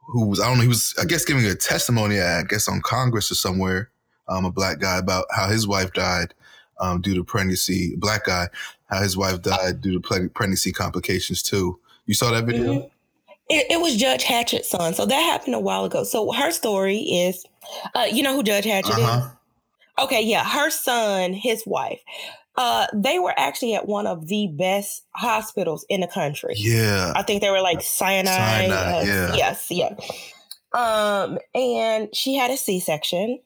[0.06, 2.80] who was I don't know he was I guess giving a testimony I guess on
[2.80, 3.90] Congress or somewhere,
[4.28, 6.34] um, a black guy about how his wife died
[6.80, 7.94] um, due to pregnancy.
[7.96, 8.48] Black guy,
[8.86, 11.78] how his wife died due to pregnancy complications too.
[12.06, 12.74] You saw that video?
[12.74, 12.88] Mm-hmm.
[13.50, 14.94] It, it, was Judge Hatchett's son.
[14.94, 16.02] So that happened a while ago.
[16.04, 17.44] So her story is,
[17.94, 19.20] uh, you know who Judge Hatchett uh-huh.
[19.26, 20.04] is?
[20.04, 22.00] Okay, yeah, her son, his wife.
[22.56, 26.54] Uh, they were actually at one of the best hospitals in the country.
[26.56, 27.12] Yeah.
[27.16, 28.66] I think they were like Sinai.
[28.66, 29.34] Sinai uh, yeah.
[29.34, 29.94] Yes, yeah.
[30.72, 33.40] Um, and she had a C section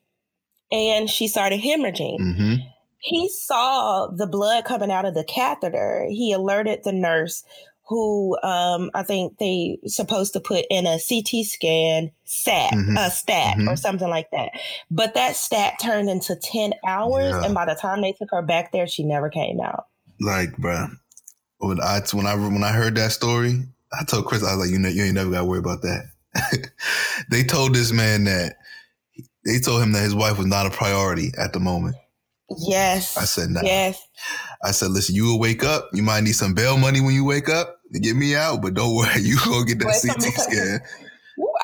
[0.70, 2.18] and she started hemorrhaging.
[2.18, 2.54] Mm-hmm.
[3.00, 6.06] He saw the blood coming out of the catheter.
[6.10, 7.44] He alerted the nurse
[7.88, 12.98] who um, I think they supposed to put in a CT scan stat, mm-hmm.
[12.98, 13.68] a stat mm-hmm.
[13.68, 14.51] or something like that.
[14.90, 17.31] But that stat turned into 10 hours.
[17.31, 17.44] Yeah.
[17.44, 19.87] And by the time they took her back there, she never came out.
[20.20, 20.90] Like, bruh,
[21.59, 23.62] when I, when I, when I heard that story,
[23.98, 25.81] I told Chris, I was like, you know, you ain't never got to worry about
[25.81, 26.11] that.
[27.31, 28.57] they told this man that
[29.46, 31.96] they told him that his wife was not a priority at the moment.
[32.59, 33.16] Yes.
[33.16, 33.62] I said, nah.
[33.62, 34.07] Yes.
[34.62, 35.88] I said, listen, you will wake up.
[35.94, 38.94] You might need some bail money when you wake up get me out, but don't
[38.96, 40.81] worry, you gonna get that CT scan.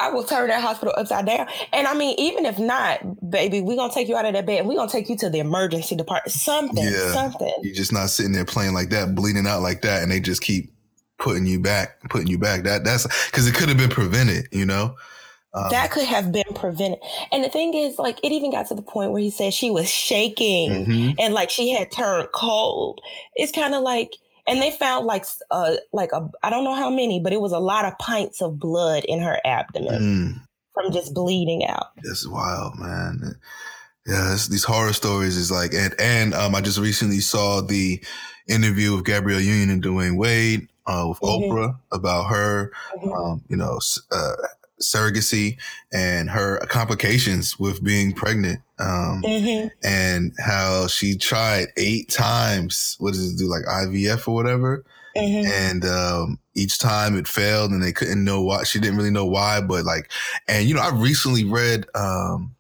[0.00, 1.48] I will turn that hospital upside down.
[1.72, 4.66] And I mean, even if not, baby, we're gonna take you out of that bed.
[4.66, 6.32] We're gonna take you to the emergency department.
[6.32, 7.12] Something, yeah.
[7.12, 7.52] something.
[7.62, 10.42] You're just not sitting there playing like that, bleeding out like that, and they just
[10.42, 10.72] keep
[11.18, 12.62] putting you back, putting you back.
[12.64, 14.94] That that's because it could have been prevented, you know.
[15.54, 16.98] Um, that could have been prevented.
[17.30, 19.70] And the thing is, like, it even got to the point where he said she
[19.70, 21.10] was shaking mm-hmm.
[21.20, 23.00] and like she had turned cold.
[23.36, 26.90] It's kind of like and they found like uh like a I don't know how
[26.90, 30.40] many, but it was a lot of pints of blood in her abdomen mm.
[30.74, 31.88] from just bleeding out.
[32.02, 33.36] That's wild, man.
[34.06, 38.02] Yeah, these horror stories is like, and and um, I just recently saw the
[38.48, 41.52] interview with Gabrielle Union and Dwyane Wade uh, with mm-hmm.
[41.52, 43.12] Oprah about her, mm-hmm.
[43.12, 43.80] um, you know,
[44.12, 44.32] uh,
[44.80, 45.56] surrogacy
[45.92, 49.68] and her complications with being pregnant um, mm-hmm.
[49.84, 54.84] and how she tried eight times what does it do like ivf or whatever
[55.16, 55.46] mm-hmm.
[55.46, 59.26] and um, each time it failed and they couldn't know why she didn't really know
[59.26, 60.10] why but like
[60.48, 62.54] and you know i recently read um,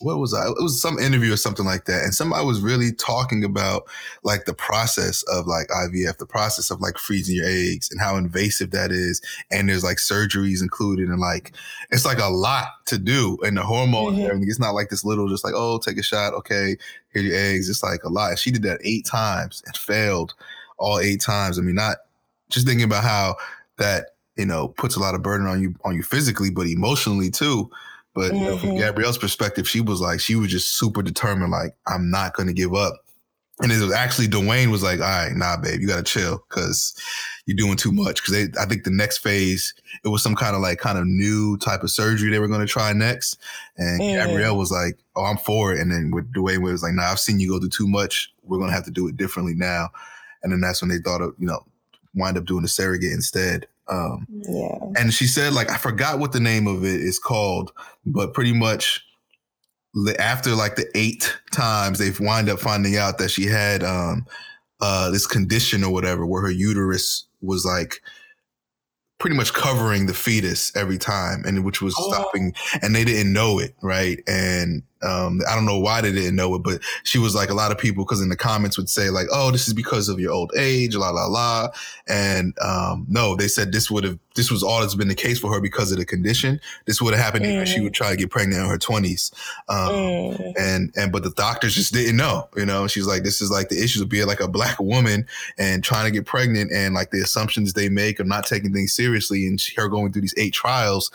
[0.00, 0.46] what was I?
[0.46, 2.02] It was some interview or something like that.
[2.02, 3.84] And somebody was really talking about
[4.22, 8.16] like the process of like IVF, the process of like freezing your eggs and how
[8.16, 9.20] invasive that is.
[9.50, 11.52] And there's like surgeries included and like,
[11.90, 14.42] it's like a lot to do and the hormones mm-hmm.
[14.42, 16.34] It's not like this little, just like, oh, take a shot.
[16.34, 16.76] Okay.
[17.12, 17.68] Here your eggs.
[17.68, 18.38] It's like a lot.
[18.38, 20.34] She did that eight times and failed
[20.78, 21.58] all eight times.
[21.58, 21.98] I mean, not
[22.50, 23.36] just thinking about how
[23.78, 27.30] that, you know, puts a lot of burden on you, on you physically, but emotionally
[27.30, 27.70] too
[28.16, 28.36] but mm-hmm.
[28.36, 28.78] you know, from mm-hmm.
[28.78, 32.54] Gabrielle's perspective, she was like, she was just super determined, like, I'm not going to
[32.54, 32.94] give up.
[33.60, 36.42] And it was actually Dwyane was like, all right, nah, babe, you got to chill
[36.48, 36.94] because
[37.44, 38.22] you're doing too much.
[38.24, 41.06] Cause they, I think the next phase, it was some kind of like kind of
[41.06, 43.38] new type of surgery they were going to try next.
[43.76, 44.14] And mm.
[44.14, 45.80] Gabrielle was like, oh, I'm for it.
[45.80, 48.32] And then with Dwyane was like, nah, I've seen you go through too much.
[48.42, 49.90] We're going to have to do it differently now.
[50.42, 51.64] And then that's when they thought of, you know,
[52.14, 53.66] wind up doing the surrogate instead.
[53.88, 54.78] Um, yeah.
[54.96, 57.72] And she said, like, I forgot what the name of it is called,
[58.04, 59.06] but pretty much
[60.18, 64.26] after like the eight times they've wind up finding out that she had um
[64.80, 68.02] uh this condition or whatever where her uterus was like
[69.18, 72.12] pretty much covering the fetus every time and which was oh.
[72.12, 76.36] stopping and they didn't know it right and um, I don't know why they didn't
[76.36, 78.88] know it, but she was like a lot of people because in the comments would
[78.88, 81.68] say like, "Oh, this is because of your old age," la la la,
[82.08, 85.38] and um, no, they said this would have this was all that's been the case
[85.38, 86.60] for her because of the condition.
[86.86, 87.62] This would have happened mm.
[87.62, 89.32] if she would try to get pregnant in her twenties,
[89.68, 90.54] um, mm.
[90.58, 92.86] and and but the doctors just didn't know, you know.
[92.86, 95.26] She's like, this is like the issues of being like a black woman
[95.58, 98.94] and trying to get pregnant, and like the assumptions they make of not taking things
[98.94, 101.10] seriously, and her going through these eight trials,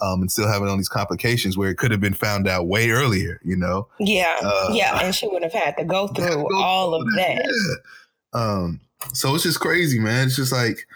[0.00, 2.90] um, and still having all these complications where it could have been found out way
[2.90, 3.88] earlier you know?
[3.98, 4.38] Yeah.
[4.42, 5.00] Uh, yeah.
[5.02, 7.42] And she would have had to go through go all of that.
[7.44, 7.80] that.
[8.34, 8.40] Yeah.
[8.40, 8.80] Um,
[9.12, 10.26] so it's just crazy, man.
[10.26, 10.86] It's just like,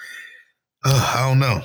[0.84, 1.62] uh, I don't know.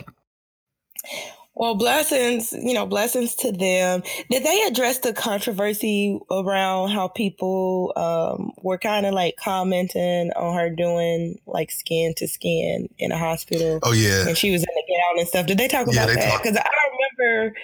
[1.56, 4.02] Well, blessings, you know, blessings to them.
[4.32, 10.58] Did they address the controversy around how people um, were kind of like commenting on
[10.58, 13.80] her doing like skin to skin in a hospital?
[13.84, 15.46] Oh yeah, and she was in the gown and stuff.
[15.46, 16.42] Did they talk yeah, about they that?
[16.42, 16.68] Because I
[17.24, 17.56] remember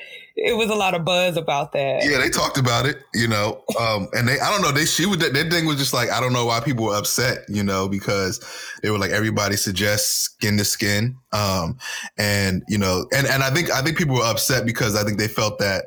[0.41, 2.01] it was a lot of buzz about that.
[2.03, 5.05] Yeah, they talked about it, you know, um, and they I don't know they she
[5.05, 7.89] would that thing was just like I don't know why people were upset, you know,
[7.89, 8.39] because
[8.81, 11.77] they were like everybody suggests skin to skin, um,
[12.17, 15.17] and you know, and and I think I think people were upset because I think
[15.17, 15.85] they felt that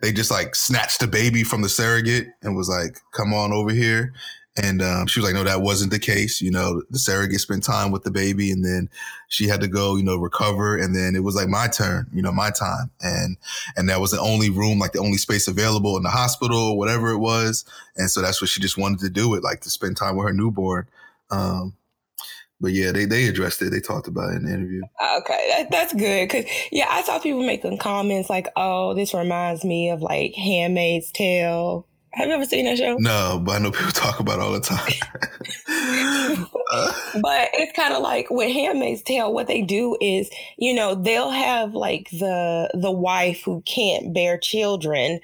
[0.00, 3.70] they just like snatched the baby from the surrogate and was like, come on over
[3.70, 4.12] here.
[4.56, 6.40] And um, she was like, no, that wasn't the case.
[6.40, 8.88] You know, the surrogate spent time with the baby and then
[9.28, 10.76] she had to go, you know, recover.
[10.76, 12.90] And then it was like my turn, you know, my time.
[13.00, 13.36] And,
[13.76, 16.78] and that was the only room, like the only space available in the hospital or
[16.78, 17.64] whatever it was.
[17.96, 20.28] And so that's what she just wanted to do it, like to spend time with
[20.28, 20.86] her newborn.
[21.32, 21.74] Um,
[22.60, 23.70] but yeah, they, they addressed it.
[23.70, 24.82] They talked about it in the interview.
[25.18, 26.30] Okay, that, that's good.
[26.30, 31.10] Cause yeah, I saw people making comments like, "Oh, this reminds me of like Handmaid's
[31.10, 32.96] Tale." Have you ever seen that show?
[32.98, 34.78] No, but I know people talk about it all the time.
[37.20, 39.32] but it's kind of like with Handmaid's Tale.
[39.32, 44.38] What they do is, you know, they'll have like the the wife who can't bear
[44.38, 45.20] children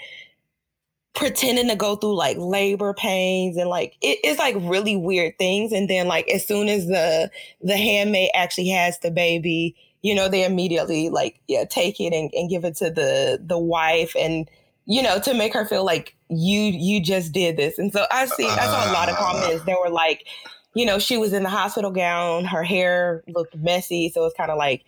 [1.15, 5.73] pretending to go through like labor pains and like it, it's like really weird things
[5.73, 10.29] and then like as soon as the the handmaid actually has the baby you know
[10.29, 14.49] they immediately like yeah take it and, and give it to the the wife and
[14.87, 17.79] you know, to make her feel like you you just did this.
[17.79, 20.27] And so I see I saw a lot of comments that were like,
[20.75, 24.51] you know, she was in the hospital gown, her hair looked messy, so it's kind
[24.51, 24.85] of like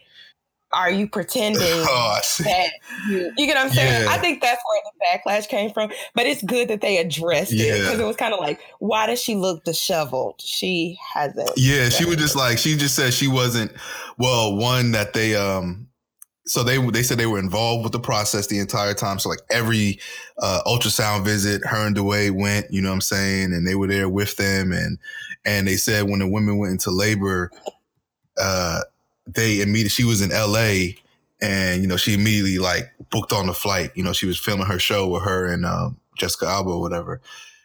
[0.72, 2.70] are you pretending oh, that
[3.08, 4.04] you, you, get what I'm saying?
[4.04, 4.10] Yeah.
[4.10, 5.90] I think that's where the backlash came from.
[6.14, 7.74] But it's good that they addressed yeah.
[7.74, 10.40] it because it was kind of like, why does she look disheveled?
[10.40, 11.50] She hasn't.
[11.56, 13.72] Yeah, she was just like she just said she wasn't.
[14.18, 15.88] Well, one that they um
[16.44, 19.18] so they they said they were involved with the process the entire time.
[19.18, 20.00] So like every
[20.38, 22.66] uh, ultrasound visit, her and Dwyane went.
[22.70, 23.52] You know what I'm saying?
[23.52, 24.72] And they were there with them.
[24.72, 24.98] And
[25.44, 27.50] and they said when the women went into labor,
[28.40, 28.80] uh,
[29.26, 30.96] they immediately she was in L.A.
[31.40, 33.92] and you know she immediately like booked on the flight.
[33.94, 37.20] You know she was filming her show with her and um, Jessica Alba or whatever.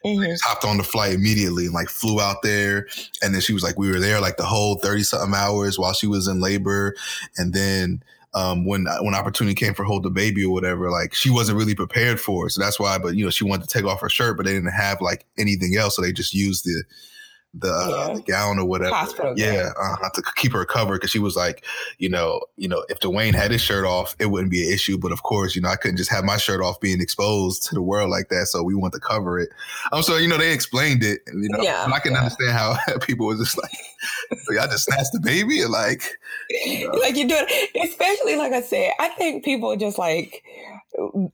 [0.06, 0.36] Mm-hmm.
[0.44, 2.88] hopped on the flight immediately and like flew out there.
[3.22, 5.92] And then she was like, we were there like the whole 30 something hours while
[5.92, 6.96] she was in labor.
[7.36, 11.30] And then um, when when opportunity came for hold the baby or whatever, like she
[11.30, 12.52] wasn't really prepared for it.
[12.52, 12.98] So that's why.
[12.98, 15.26] But you know, she wanted to take off her shirt, but they didn't have like
[15.38, 16.84] anything else, so they just used the
[17.60, 18.14] the, uh, yeah.
[18.16, 18.96] the gown or whatever.
[19.36, 21.66] Yeah, uh, to keep her covered because she was like,
[21.98, 24.98] you know, you know, if Dwyane had his shirt off, it wouldn't be an issue.
[24.98, 27.76] But of course, you know, I couldn't just have my shirt off being exposed to
[27.76, 28.48] the world like that.
[28.48, 29.50] So we want to cover it.
[29.92, 31.22] I'm um, so you know they explained it.
[31.28, 32.20] And, you know, yeah, I can yeah.
[32.20, 33.72] understand how people were just like,
[34.44, 36.18] so I just snatched the baby and like,
[36.50, 36.98] you know.
[37.00, 37.90] like you do it.
[37.90, 40.44] Especially like I said, I think people just like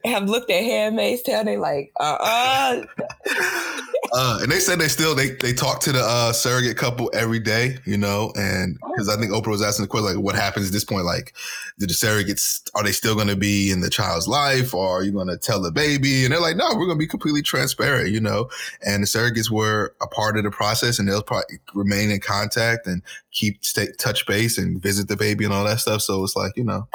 [0.05, 1.43] have looked at Handmaid's Tale.
[1.43, 2.81] They like, uh, uh
[4.15, 7.39] uh, and they said they still they they talk to the uh, surrogate couple every
[7.39, 10.67] day, you know, and because I think Oprah was asking the question like, what happens
[10.67, 11.06] at this point?
[11.06, 11.34] Like,
[11.80, 15.04] did the surrogates are they still going to be in the child's life, or are
[15.04, 16.26] you going to tell the baby?
[16.26, 18.49] And they're like, no, we're going to be completely transparent, you know.
[18.86, 22.86] And the surrogates were a part of the process, and they'll probably remain in contact
[22.86, 23.01] and
[23.32, 26.03] keep stay, touch base and visit the baby and all that stuff.
[26.03, 26.88] So it's like you know,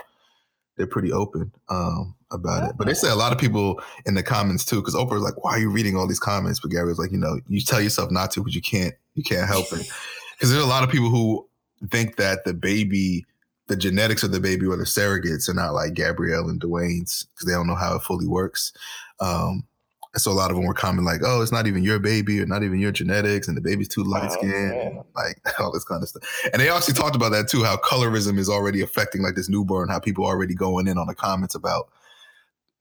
[0.76, 1.50] they're pretty open.
[1.68, 2.76] Um, about it.
[2.76, 5.52] But they say a lot of people in the comments too, because Oprah's like, "Why
[5.52, 8.10] are you reading all these comments?" But Gary was like, "You know, you tell yourself
[8.10, 8.94] not to, but you can't.
[9.14, 9.90] You can't help it."
[10.38, 11.48] Because there's a lot of people who
[11.90, 13.26] think that the baby,
[13.66, 17.48] the genetics of the baby, or the surrogates are not like Gabrielle and Dwyane's because
[17.48, 18.72] they don't know how it fully works.
[19.18, 19.66] Um,
[20.14, 22.40] and so a lot of them were commenting like, "Oh, it's not even your baby,
[22.40, 25.84] or not even your genetics, and the baby's too light skinned, oh, like all this
[25.84, 26.22] kind of stuff."
[26.52, 29.88] And they actually talked about that too, how colorism is already affecting like this newborn,
[29.88, 31.88] how people are already going in on the comments about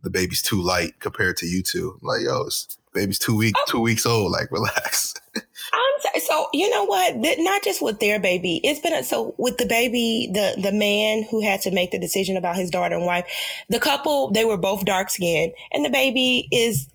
[0.03, 1.99] the baby's too light compared to you two.
[2.01, 3.71] Like, yo, it's, baby's two weeks, oh.
[3.71, 4.31] two weeks old.
[4.31, 5.13] Like, relax.
[5.35, 7.15] I'm so you know what?
[7.17, 8.61] Not just with their baby.
[8.63, 11.99] It's been a, so with the baby, the the man who had to make the
[11.99, 13.25] decision about his daughter and wife.
[13.69, 16.87] The couple, they were both dark skinned, and the baby is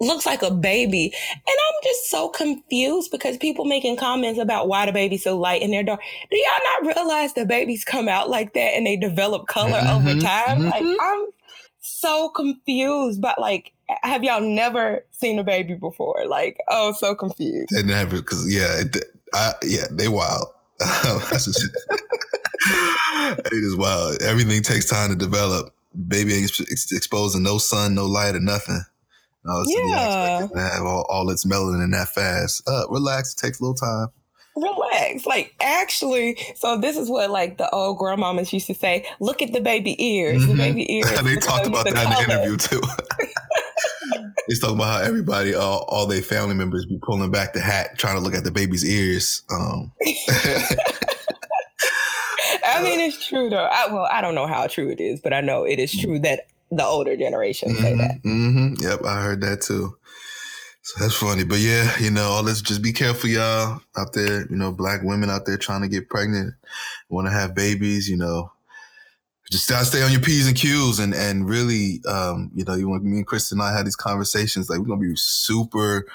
[0.00, 1.12] looks like a baby.
[1.32, 5.62] And I'm just so confused because people making comments about why the baby's so light
[5.62, 6.00] and they're dark.
[6.30, 10.08] Do y'all not realize the babies come out like that and they develop color mm-hmm,
[10.08, 10.58] over time?
[10.58, 10.86] Mm-hmm.
[10.86, 11.26] Like I'm
[12.00, 13.72] so confused, but like
[14.02, 16.24] have y'all never seen a baby before?
[16.26, 17.70] Like, oh, so confused.
[17.74, 18.96] They never, because yeah, it,
[19.34, 20.48] I, yeah, they wild.
[23.22, 24.22] It is wild.
[24.22, 25.74] Everything takes time to develop.
[26.08, 28.80] Baby ain't exposed to no sun, no light, or nothing.
[29.44, 32.62] No, yeah, have all, all its melanin that fast.
[32.68, 33.32] Uh, relax.
[33.32, 34.08] It takes a little time
[34.56, 35.26] relax.
[35.26, 39.52] Like actually, so this is what like the old grandmamas used to say, look at
[39.52, 40.42] the baby ears.
[40.42, 40.50] Mm-hmm.
[40.50, 41.22] The baby ears.
[41.22, 42.22] they talked about that color.
[42.22, 42.80] in the interview too.
[44.46, 47.96] He's talking about how everybody, all, all their family members be pulling back the hat,
[47.98, 49.42] trying to look at the baby's ears.
[49.50, 49.92] Um.
[52.62, 53.68] I mean, it's true though.
[53.70, 56.18] I, well, I don't know how true it is, but I know it is true
[56.20, 58.22] that the older generation mm-hmm, say that.
[58.22, 58.82] Mm-hmm.
[58.82, 59.96] Yep, I heard that too.
[60.82, 61.44] So that's funny.
[61.44, 65.30] But yeah, you know, this just be careful, y'all out there, you know, black women
[65.30, 66.54] out there trying to get pregnant,
[67.08, 68.52] want to have babies, you know.
[69.50, 72.88] Just gotta stay on your P's and Q's and and really um, you know, you
[72.88, 76.06] want me and Chris and I had these conversations, like we're gonna be super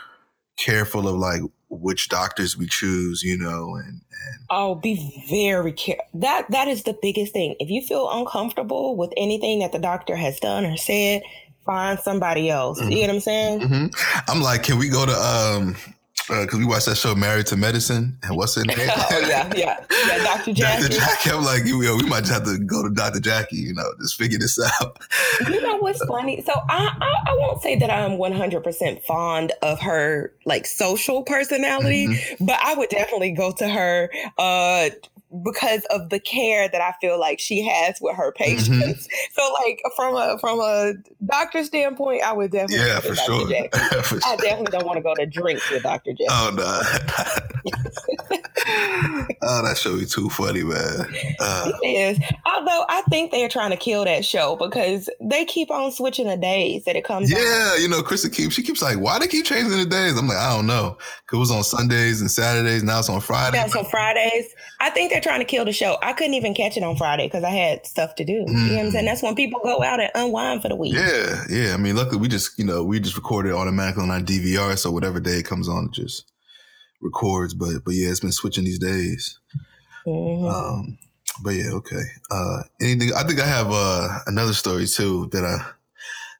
[0.57, 6.05] careful of like which doctors we choose, you know, and, and oh, be very careful.
[6.13, 7.55] That that is the biggest thing.
[7.59, 11.21] If you feel uncomfortable with anything that the doctor has done or said,
[11.65, 12.79] find somebody else.
[12.79, 12.91] Mm-hmm.
[12.91, 13.59] You get what I'm saying?
[13.61, 14.29] Mm-hmm.
[14.29, 15.75] I'm like, can we go to um
[16.27, 18.89] because uh, we watched that show Married to Medicine and what's in there?
[18.97, 20.53] oh yeah, yeah, yeah, Dr.
[20.53, 20.83] Jackie.
[20.83, 20.99] Dr.
[20.99, 21.29] Jackie.
[21.29, 23.19] I'm like, you know, we might just have to go to Dr.
[23.19, 24.97] Jackie, you know, just figure this out.
[25.47, 26.41] you know what's funny?
[26.41, 31.21] So I, I, I won't say that I'm 100 percent fond of her like social
[31.23, 32.45] personality, mm-hmm.
[32.45, 34.09] but I would definitely go to her
[34.39, 34.89] uh
[35.43, 38.69] because of the care that I feel like she has with her patients.
[38.69, 38.91] Mm-hmm.
[39.33, 40.93] So, like from a from a
[41.25, 43.47] doctor standpoint, I would definitely yeah for sure.
[44.03, 46.11] for I definitely don't want to go to drinks with Dr.
[46.11, 46.25] Jackie.
[46.37, 46.63] Oh no,
[49.41, 51.05] oh that show be too funny, man.
[51.39, 52.19] Uh, it is.
[52.45, 56.37] Although I think they're trying to kill that show because they keep on switching the
[56.37, 57.31] days that it comes.
[57.31, 57.81] Yeah, out.
[57.81, 60.17] you know, Krista keeps she keeps like, why they keep changing the days?
[60.17, 60.97] I'm like, I don't know.
[61.27, 62.83] Cause it was on Sundays and Saturdays.
[62.83, 63.59] Now it's on Fridays.
[63.59, 64.47] Yeah, it's on Fridays.
[64.79, 65.97] I think they're trying to kill the show.
[66.01, 68.45] I couldn't even catch it on Friday because I had stuff to do.
[68.45, 68.47] Mm.
[68.47, 69.05] You know what I'm saying?
[69.05, 69.07] Mm.
[69.07, 70.93] That's when people go out and unwind for the week.
[70.93, 71.73] Yeah, yeah.
[71.73, 74.77] I mean, luckily we just, you know, we just record it automatically on our DVR.
[74.77, 76.31] So whatever day it comes on, it just
[77.01, 77.53] records.
[77.55, 79.39] But but yeah, it's been switching these days.
[80.05, 80.45] Mm-hmm.
[80.45, 80.97] Um,
[81.43, 82.03] but yeah, okay.
[82.29, 83.09] Uh, anything?
[83.15, 85.57] I think I have uh, another story too that I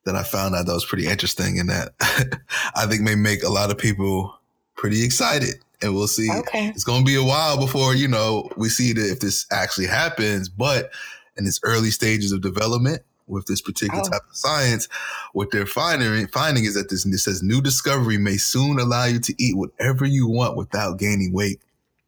[0.05, 1.93] that I found out that was pretty interesting, and that
[2.75, 4.39] I think may make a lot of people
[4.75, 6.29] pretty excited and we'll see.
[6.31, 6.67] Okay.
[6.69, 9.87] It's going to be a while before you know we see that if this actually
[9.87, 10.49] happens.
[10.49, 10.91] But
[11.37, 14.09] in its early stages of development with this particular oh.
[14.09, 14.87] type of science,
[15.33, 19.19] what they're finding finding is that this it says new discovery may soon allow you
[19.19, 21.59] to eat whatever you want without gaining weight.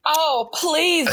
[0.10, 1.10] Oh, please,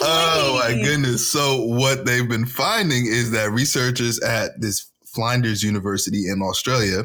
[0.00, 1.30] oh my goodness.
[1.30, 7.04] So what they've been finding is that researchers at this Flinders University in Australia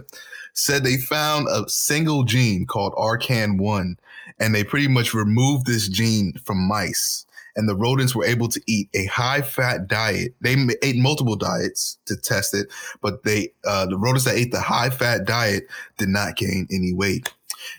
[0.57, 3.95] said they found a single gene called RCAN1,
[4.39, 7.25] and they pretty much removed this gene from mice.
[7.55, 10.35] And the rodents were able to eat a high fat diet.
[10.41, 12.67] They ate multiple diets to test it,
[13.01, 16.93] but they uh, the rodents that ate the high fat diet did not gain any
[16.93, 17.33] weight.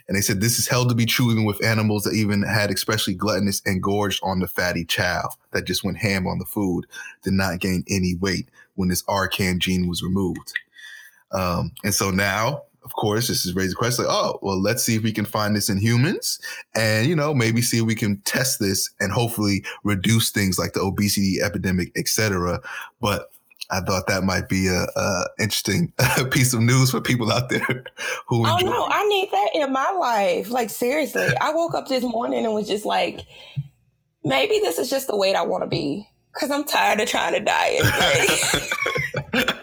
[0.07, 2.71] And they said this is held to be true even with animals that even had
[2.71, 6.87] especially gluttonous and gorged on the fatty chow that just went ham on the food,
[7.23, 10.53] did not gain any weight when this RCAN gene was removed.
[11.31, 14.83] Um, and so now of course, this is raising the question like, oh, well, let's
[14.83, 16.41] see if we can find this in humans
[16.75, 20.73] and, you know, maybe see if we can test this and hopefully reduce things like
[20.73, 22.61] the obesity epidemic, etc.
[23.01, 23.31] But
[23.71, 25.93] I thought that might be a, a interesting
[26.31, 27.85] piece of news for people out there
[28.27, 28.47] who.
[28.47, 30.51] Oh no, I need that in my life.
[30.51, 33.27] Like seriously, I woke up this morning and was just like,
[34.25, 37.35] maybe this is just the weight I want to be because I'm tired of trying
[37.35, 37.83] to diet.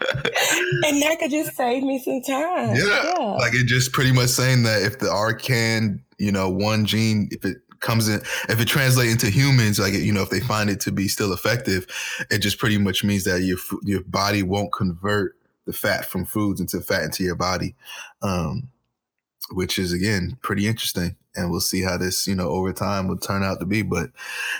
[0.86, 2.76] and that could just save me some time.
[2.76, 3.14] Yeah.
[3.18, 3.24] yeah.
[3.38, 7.44] Like it just pretty much saying that if the RCAN, you know, one gene, if
[7.46, 10.80] it comes in, if it translates into humans, like, you know, if they find it
[10.82, 11.86] to be still effective,
[12.30, 15.36] it just pretty much means that your, your body won't convert
[15.66, 17.76] the fat from foods into fat into your body.
[18.22, 18.70] Um,
[19.52, 21.16] which is again pretty interesting.
[21.36, 23.82] and we'll see how this, you know, over time will turn out to be.
[23.82, 24.10] But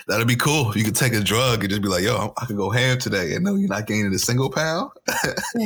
[0.06, 0.70] that'll be cool.
[0.70, 2.98] If you could take a drug and just be like, yo, I could go ham
[2.98, 4.90] today and know you're not gaining a single pound.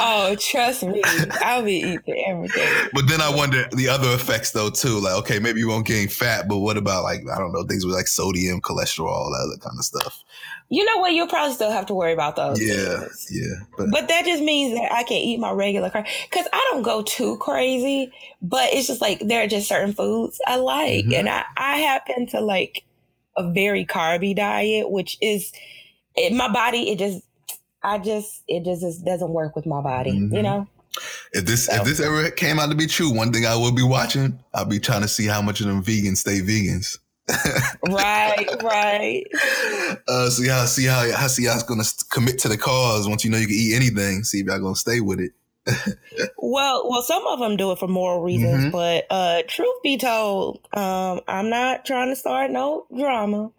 [0.00, 1.02] oh, trust me.
[1.40, 2.88] I'll be eating everything.
[2.92, 5.00] But then I wonder the other effects though too.
[5.00, 7.84] Like, okay, maybe you won't gain fat, but what about like, I don't know, things
[7.84, 10.22] with like sodium, cholesterol, all that other kind of stuff.
[10.72, 11.12] You know what?
[11.12, 12.58] You'll probably still have to worry about those.
[12.58, 13.28] Yeah, things.
[13.30, 13.64] yeah.
[13.76, 17.02] But, but that just means that I can eat my regular because I don't go
[17.02, 18.10] too crazy.
[18.40, 21.12] But it's just like there are just certain foods I like, mm-hmm.
[21.12, 22.84] and I I happen to like
[23.36, 25.52] a very carby diet, which is
[26.16, 26.88] it, my body.
[26.88, 27.22] It just
[27.82, 30.12] I just it just, just doesn't work with my body.
[30.12, 30.34] Mm-hmm.
[30.34, 30.68] You know.
[31.34, 31.74] If this so.
[31.74, 34.64] if this ever came out to be true, one thing I will be watching, I'll
[34.64, 36.96] be trying to see how much of them vegans stay vegans
[37.88, 39.24] right, right.
[40.08, 43.30] Uh, see how see how how see y'all's gonna commit to the cause once you
[43.30, 44.24] know you can eat anything.
[44.24, 45.32] See if y'all gonna stay with it.
[46.38, 48.70] well, well, some of them do it for moral reasons, mm-hmm.
[48.70, 53.52] but uh, truth be told, um, I'm not trying to start no drama.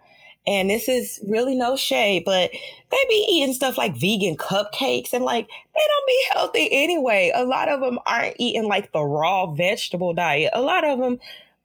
[0.45, 5.24] And this is really no shade, but they be eating stuff like vegan cupcakes and
[5.24, 7.32] like they don't be healthy anyway.
[7.34, 10.51] A lot of them aren't eating like the raw vegetable diet.
[10.53, 11.18] A lot of them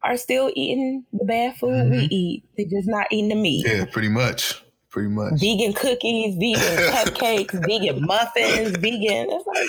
[0.02, 1.90] are still eating the bad food mm-hmm.
[1.90, 2.44] we eat.
[2.56, 3.66] They're just not eating the meat.
[3.66, 4.62] Yeah, pretty much.
[4.90, 5.34] Pretty much.
[5.40, 9.30] Vegan cookies, vegan cupcakes, vegan muffins, vegan.
[9.30, 9.68] It's like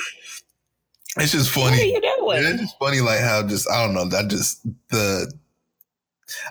[1.17, 1.71] it's just funny.
[1.71, 2.43] What are you doing?
[2.45, 4.05] It's just funny, like how just I don't know.
[4.05, 5.31] That just the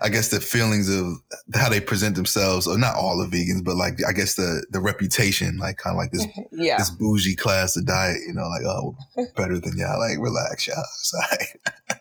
[0.03, 1.15] I guess the feelings of
[1.55, 4.81] how they present themselves, or not all the vegans, but like I guess the the
[4.81, 6.79] reputation, like kind of like this yeah.
[6.79, 8.97] this bougie class of diet, you know, like oh
[9.37, 10.85] better than y'all, like relax y'all.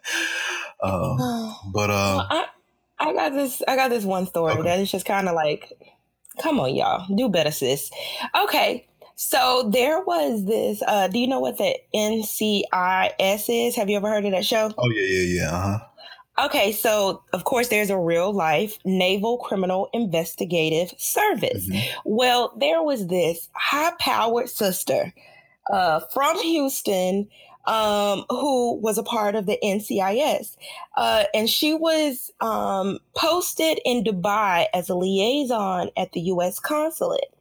[0.81, 2.45] Uh, but uh, I,
[2.99, 3.61] I got this.
[3.67, 4.63] I got this one story okay.
[4.63, 5.71] that is just kind of like,
[6.41, 7.91] come on, y'all, do better, sis.
[8.43, 10.81] Okay, so there was this.
[10.85, 13.75] Uh, do you know what the NCIS is?
[13.75, 14.71] Have you ever heard of that show?
[14.77, 15.51] Oh yeah, yeah, yeah.
[15.51, 15.79] Uh-huh.
[16.39, 21.67] Okay, so of course there's a real life Naval Criminal Investigative Service.
[21.67, 21.99] Mm-hmm.
[22.05, 25.13] Well, there was this high powered sister
[25.73, 27.27] uh, from Houston
[27.67, 30.55] um, who was a part of the NCIS.
[30.95, 36.59] Uh, and she was um, posted in Dubai as a liaison at the U.S.
[36.59, 37.33] consulate.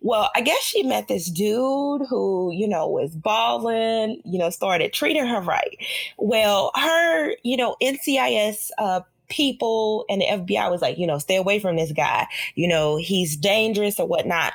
[0.00, 4.92] Well, I guess she met this dude who, you know, was balling, you know, started
[4.92, 5.76] treating her right.
[6.18, 11.36] Well, her, you know, NCIS uh, people and the FBI was like, you know, stay
[11.36, 12.26] away from this guy.
[12.56, 14.52] You know, he's dangerous or whatnot.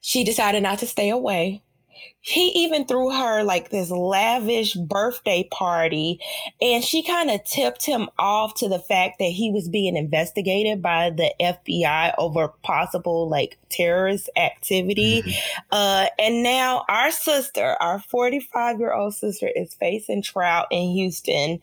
[0.00, 1.62] She decided not to stay away
[2.28, 6.20] he even threw her like this lavish birthday party
[6.60, 10.82] and she kind of tipped him off to the fact that he was being investigated
[10.82, 15.22] by the FBI over possible like terrorist activity.
[15.22, 15.58] Mm-hmm.
[15.70, 21.60] Uh, and now our sister, our 45 year old sister, is facing trial in Houston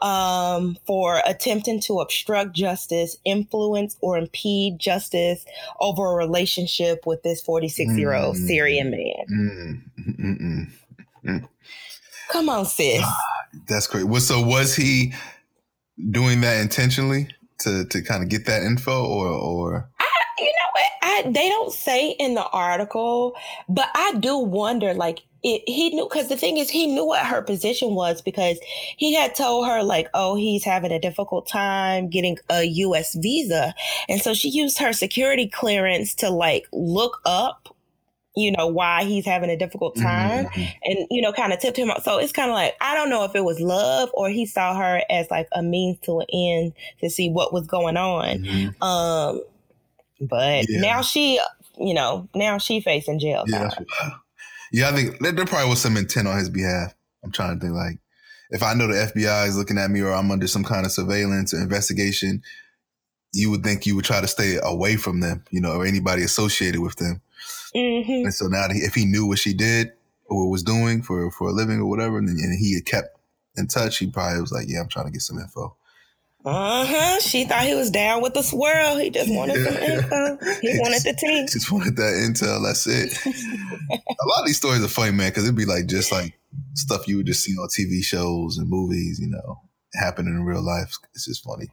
[0.00, 5.44] um, for attempting to obstruct justice, influence, or impede justice
[5.80, 8.46] over a relationship with this 46 year old mm-hmm.
[8.46, 9.82] Syrian man.
[10.00, 10.62] Mm-hmm.
[11.28, 11.48] Mm.
[12.30, 13.04] Come on, sis.
[13.66, 14.04] That's great.
[14.04, 15.14] Well, so was he
[16.10, 17.28] doing that intentionally
[17.60, 19.90] to to kind of get that info, or or?
[20.00, 20.27] I, you know what?
[21.08, 23.34] I they don't say in the article,
[23.68, 27.24] but I do wonder, like, it, he knew because the thing is he knew what
[27.24, 28.58] her position was because
[28.96, 33.72] he had told her like oh he's having a difficult time getting a us visa
[34.08, 37.68] and so she used her security clearance to like look up
[38.34, 40.62] you know why he's having a difficult time mm-hmm.
[40.84, 43.10] and you know kind of tipped him up so it's kind of like i don't
[43.10, 46.26] know if it was love or he saw her as like a means to an
[46.32, 48.82] end to see what was going on mm-hmm.
[48.82, 49.40] um
[50.20, 50.80] but yeah.
[50.80, 51.40] now she
[51.78, 53.70] you know now she facing jail yeah,
[54.72, 56.94] yeah, I think there, there probably was some intent on his behalf.
[57.24, 57.98] I'm trying to think like
[58.50, 60.92] if I know the FBI is looking at me or I'm under some kind of
[60.92, 62.42] surveillance or investigation,
[63.32, 66.22] you would think you would try to stay away from them, you know, or anybody
[66.22, 67.20] associated with them.
[67.74, 68.24] Mm-hmm.
[68.24, 69.92] And so now if he knew what she did
[70.26, 73.18] or was doing for, for a living or whatever, and, and he had kept
[73.56, 75.76] in touch, he probably was like, yeah, I'm trying to get some info.
[76.44, 77.20] Uh huh.
[77.20, 78.96] She thought he was down with the swirl.
[78.96, 80.38] He just wanted some info.
[80.60, 81.46] He wanted the tea.
[81.46, 82.62] Just wanted that intel.
[82.64, 83.12] That's it.
[83.26, 86.38] a lot of these stories are funny, man, because it'd be like just like
[86.74, 89.60] stuff you would just see on TV shows and movies, you know,
[89.94, 90.96] happening in real life.
[91.12, 91.68] It's just funny.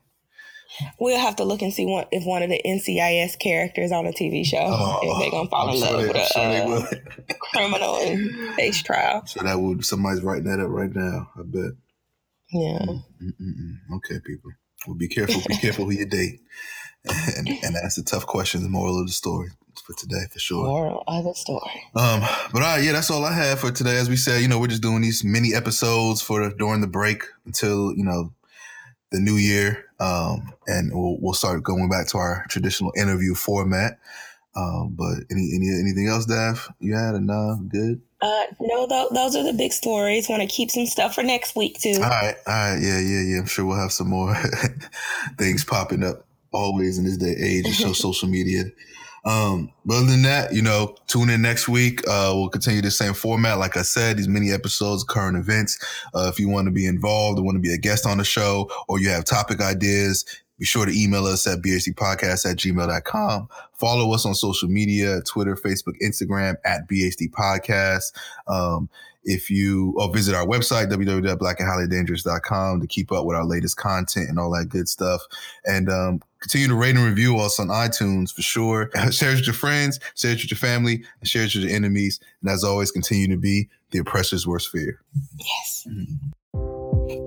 [0.99, 4.11] We'll have to look and see one, if one of the NCIS characters on a
[4.11, 6.99] TV show oh, if they're gonna fall I'm in sure love they, with a sure
[7.29, 9.25] uh, criminal in face trial.
[9.25, 11.29] So that would somebody's writing that up right now.
[11.37, 11.71] I bet.
[12.55, 12.85] Yeah.
[13.21, 13.95] Mm-mm-mm.
[13.97, 14.51] Okay, people.
[14.87, 15.41] Well, be careful.
[15.47, 16.39] Be careful who you date.
[17.37, 19.49] And, and that's the tough question, the moral of the story
[19.85, 20.65] for today, for sure.
[20.65, 21.83] Moral of the story.
[21.95, 23.97] Um, but all right, yeah, that's all I have for today.
[23.97, 27.23] As we said, you know, we're just doing these mini episodes for during the break
[27.45, 28.33] until you know
[29.11, 33.99] the new year, um, and we'll, we'll start going back to our traditional interview format.
[34.55, 36.69] Um, but any, any anything else, Daph?
[36.79, 37.59] You had enough?
[37.67, 38.01] Good.
[38.25, 40.27] Uh, no, th- those are the big stories.
[40.27, 41.93] Want to keep some stuff for next week too.
[41.95, 43.39] All right, all right, yeah, yeah, yeah.
[43.39, 44.35] I'm sure we'll have some more
[45.37, 48.63] things popping up always in this day age of social media.
[49.25, 52.01] Um, but other than that, you know, tune in next week.
[52.07, 53.59] Uh, we'll continue the same format.
[53.59, 55.77] Like I said, these mini episodes, current events.
[56.13, 58.23] Uh, if you want to be involved or want to be a guest on the
[58.23, 60.25] show or you have topic ideas,
[60.57, 63.49] be sure to email us at bhdpodcast at gmail.com.
[63.73, 68.13] Follow us on social media, Twitter, Facebook, Instagram at BHD Podcast.
[68.47, 68.89] Um,
[69.25, 74.39] if you or visit our website www.blackandhighlydangerous.com to keep up with our latest content and
[74.39, 75.21] all that good stuff
[75.65, 79.47] and um, continue to rate and review us on itunes for sure share it with
[79.47, 82.63] your friends share it with your family and share it with your enemies and as
[82.63, 85.01] always continue to be the oppressor's worst fear
[85.37, 86.29] yes mm-hmm.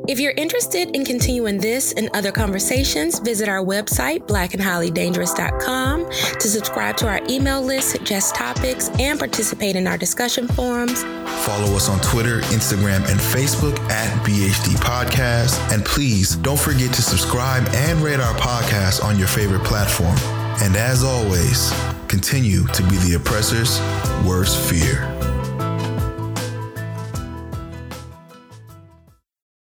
[0.09, 6.97] If you're interested in continuing this and other conversations, visit our website, blackandhighlydangerous.com, to subscribe
[6.97, 11.03] to our email list, suggest topics, and participate in our discussion forums.
[11.45, 15.59] Follow us on Twitter, Instagram, and Facebook at BHD Podcast.
[15.73, 20.17] And please don't forget to subscribe and rate our podcast on your favorite platform.
[20.61, 21.73] And as always,
[22.09, 23.79] continue to be the oppressor's
[24.27, 25.28] worst fear.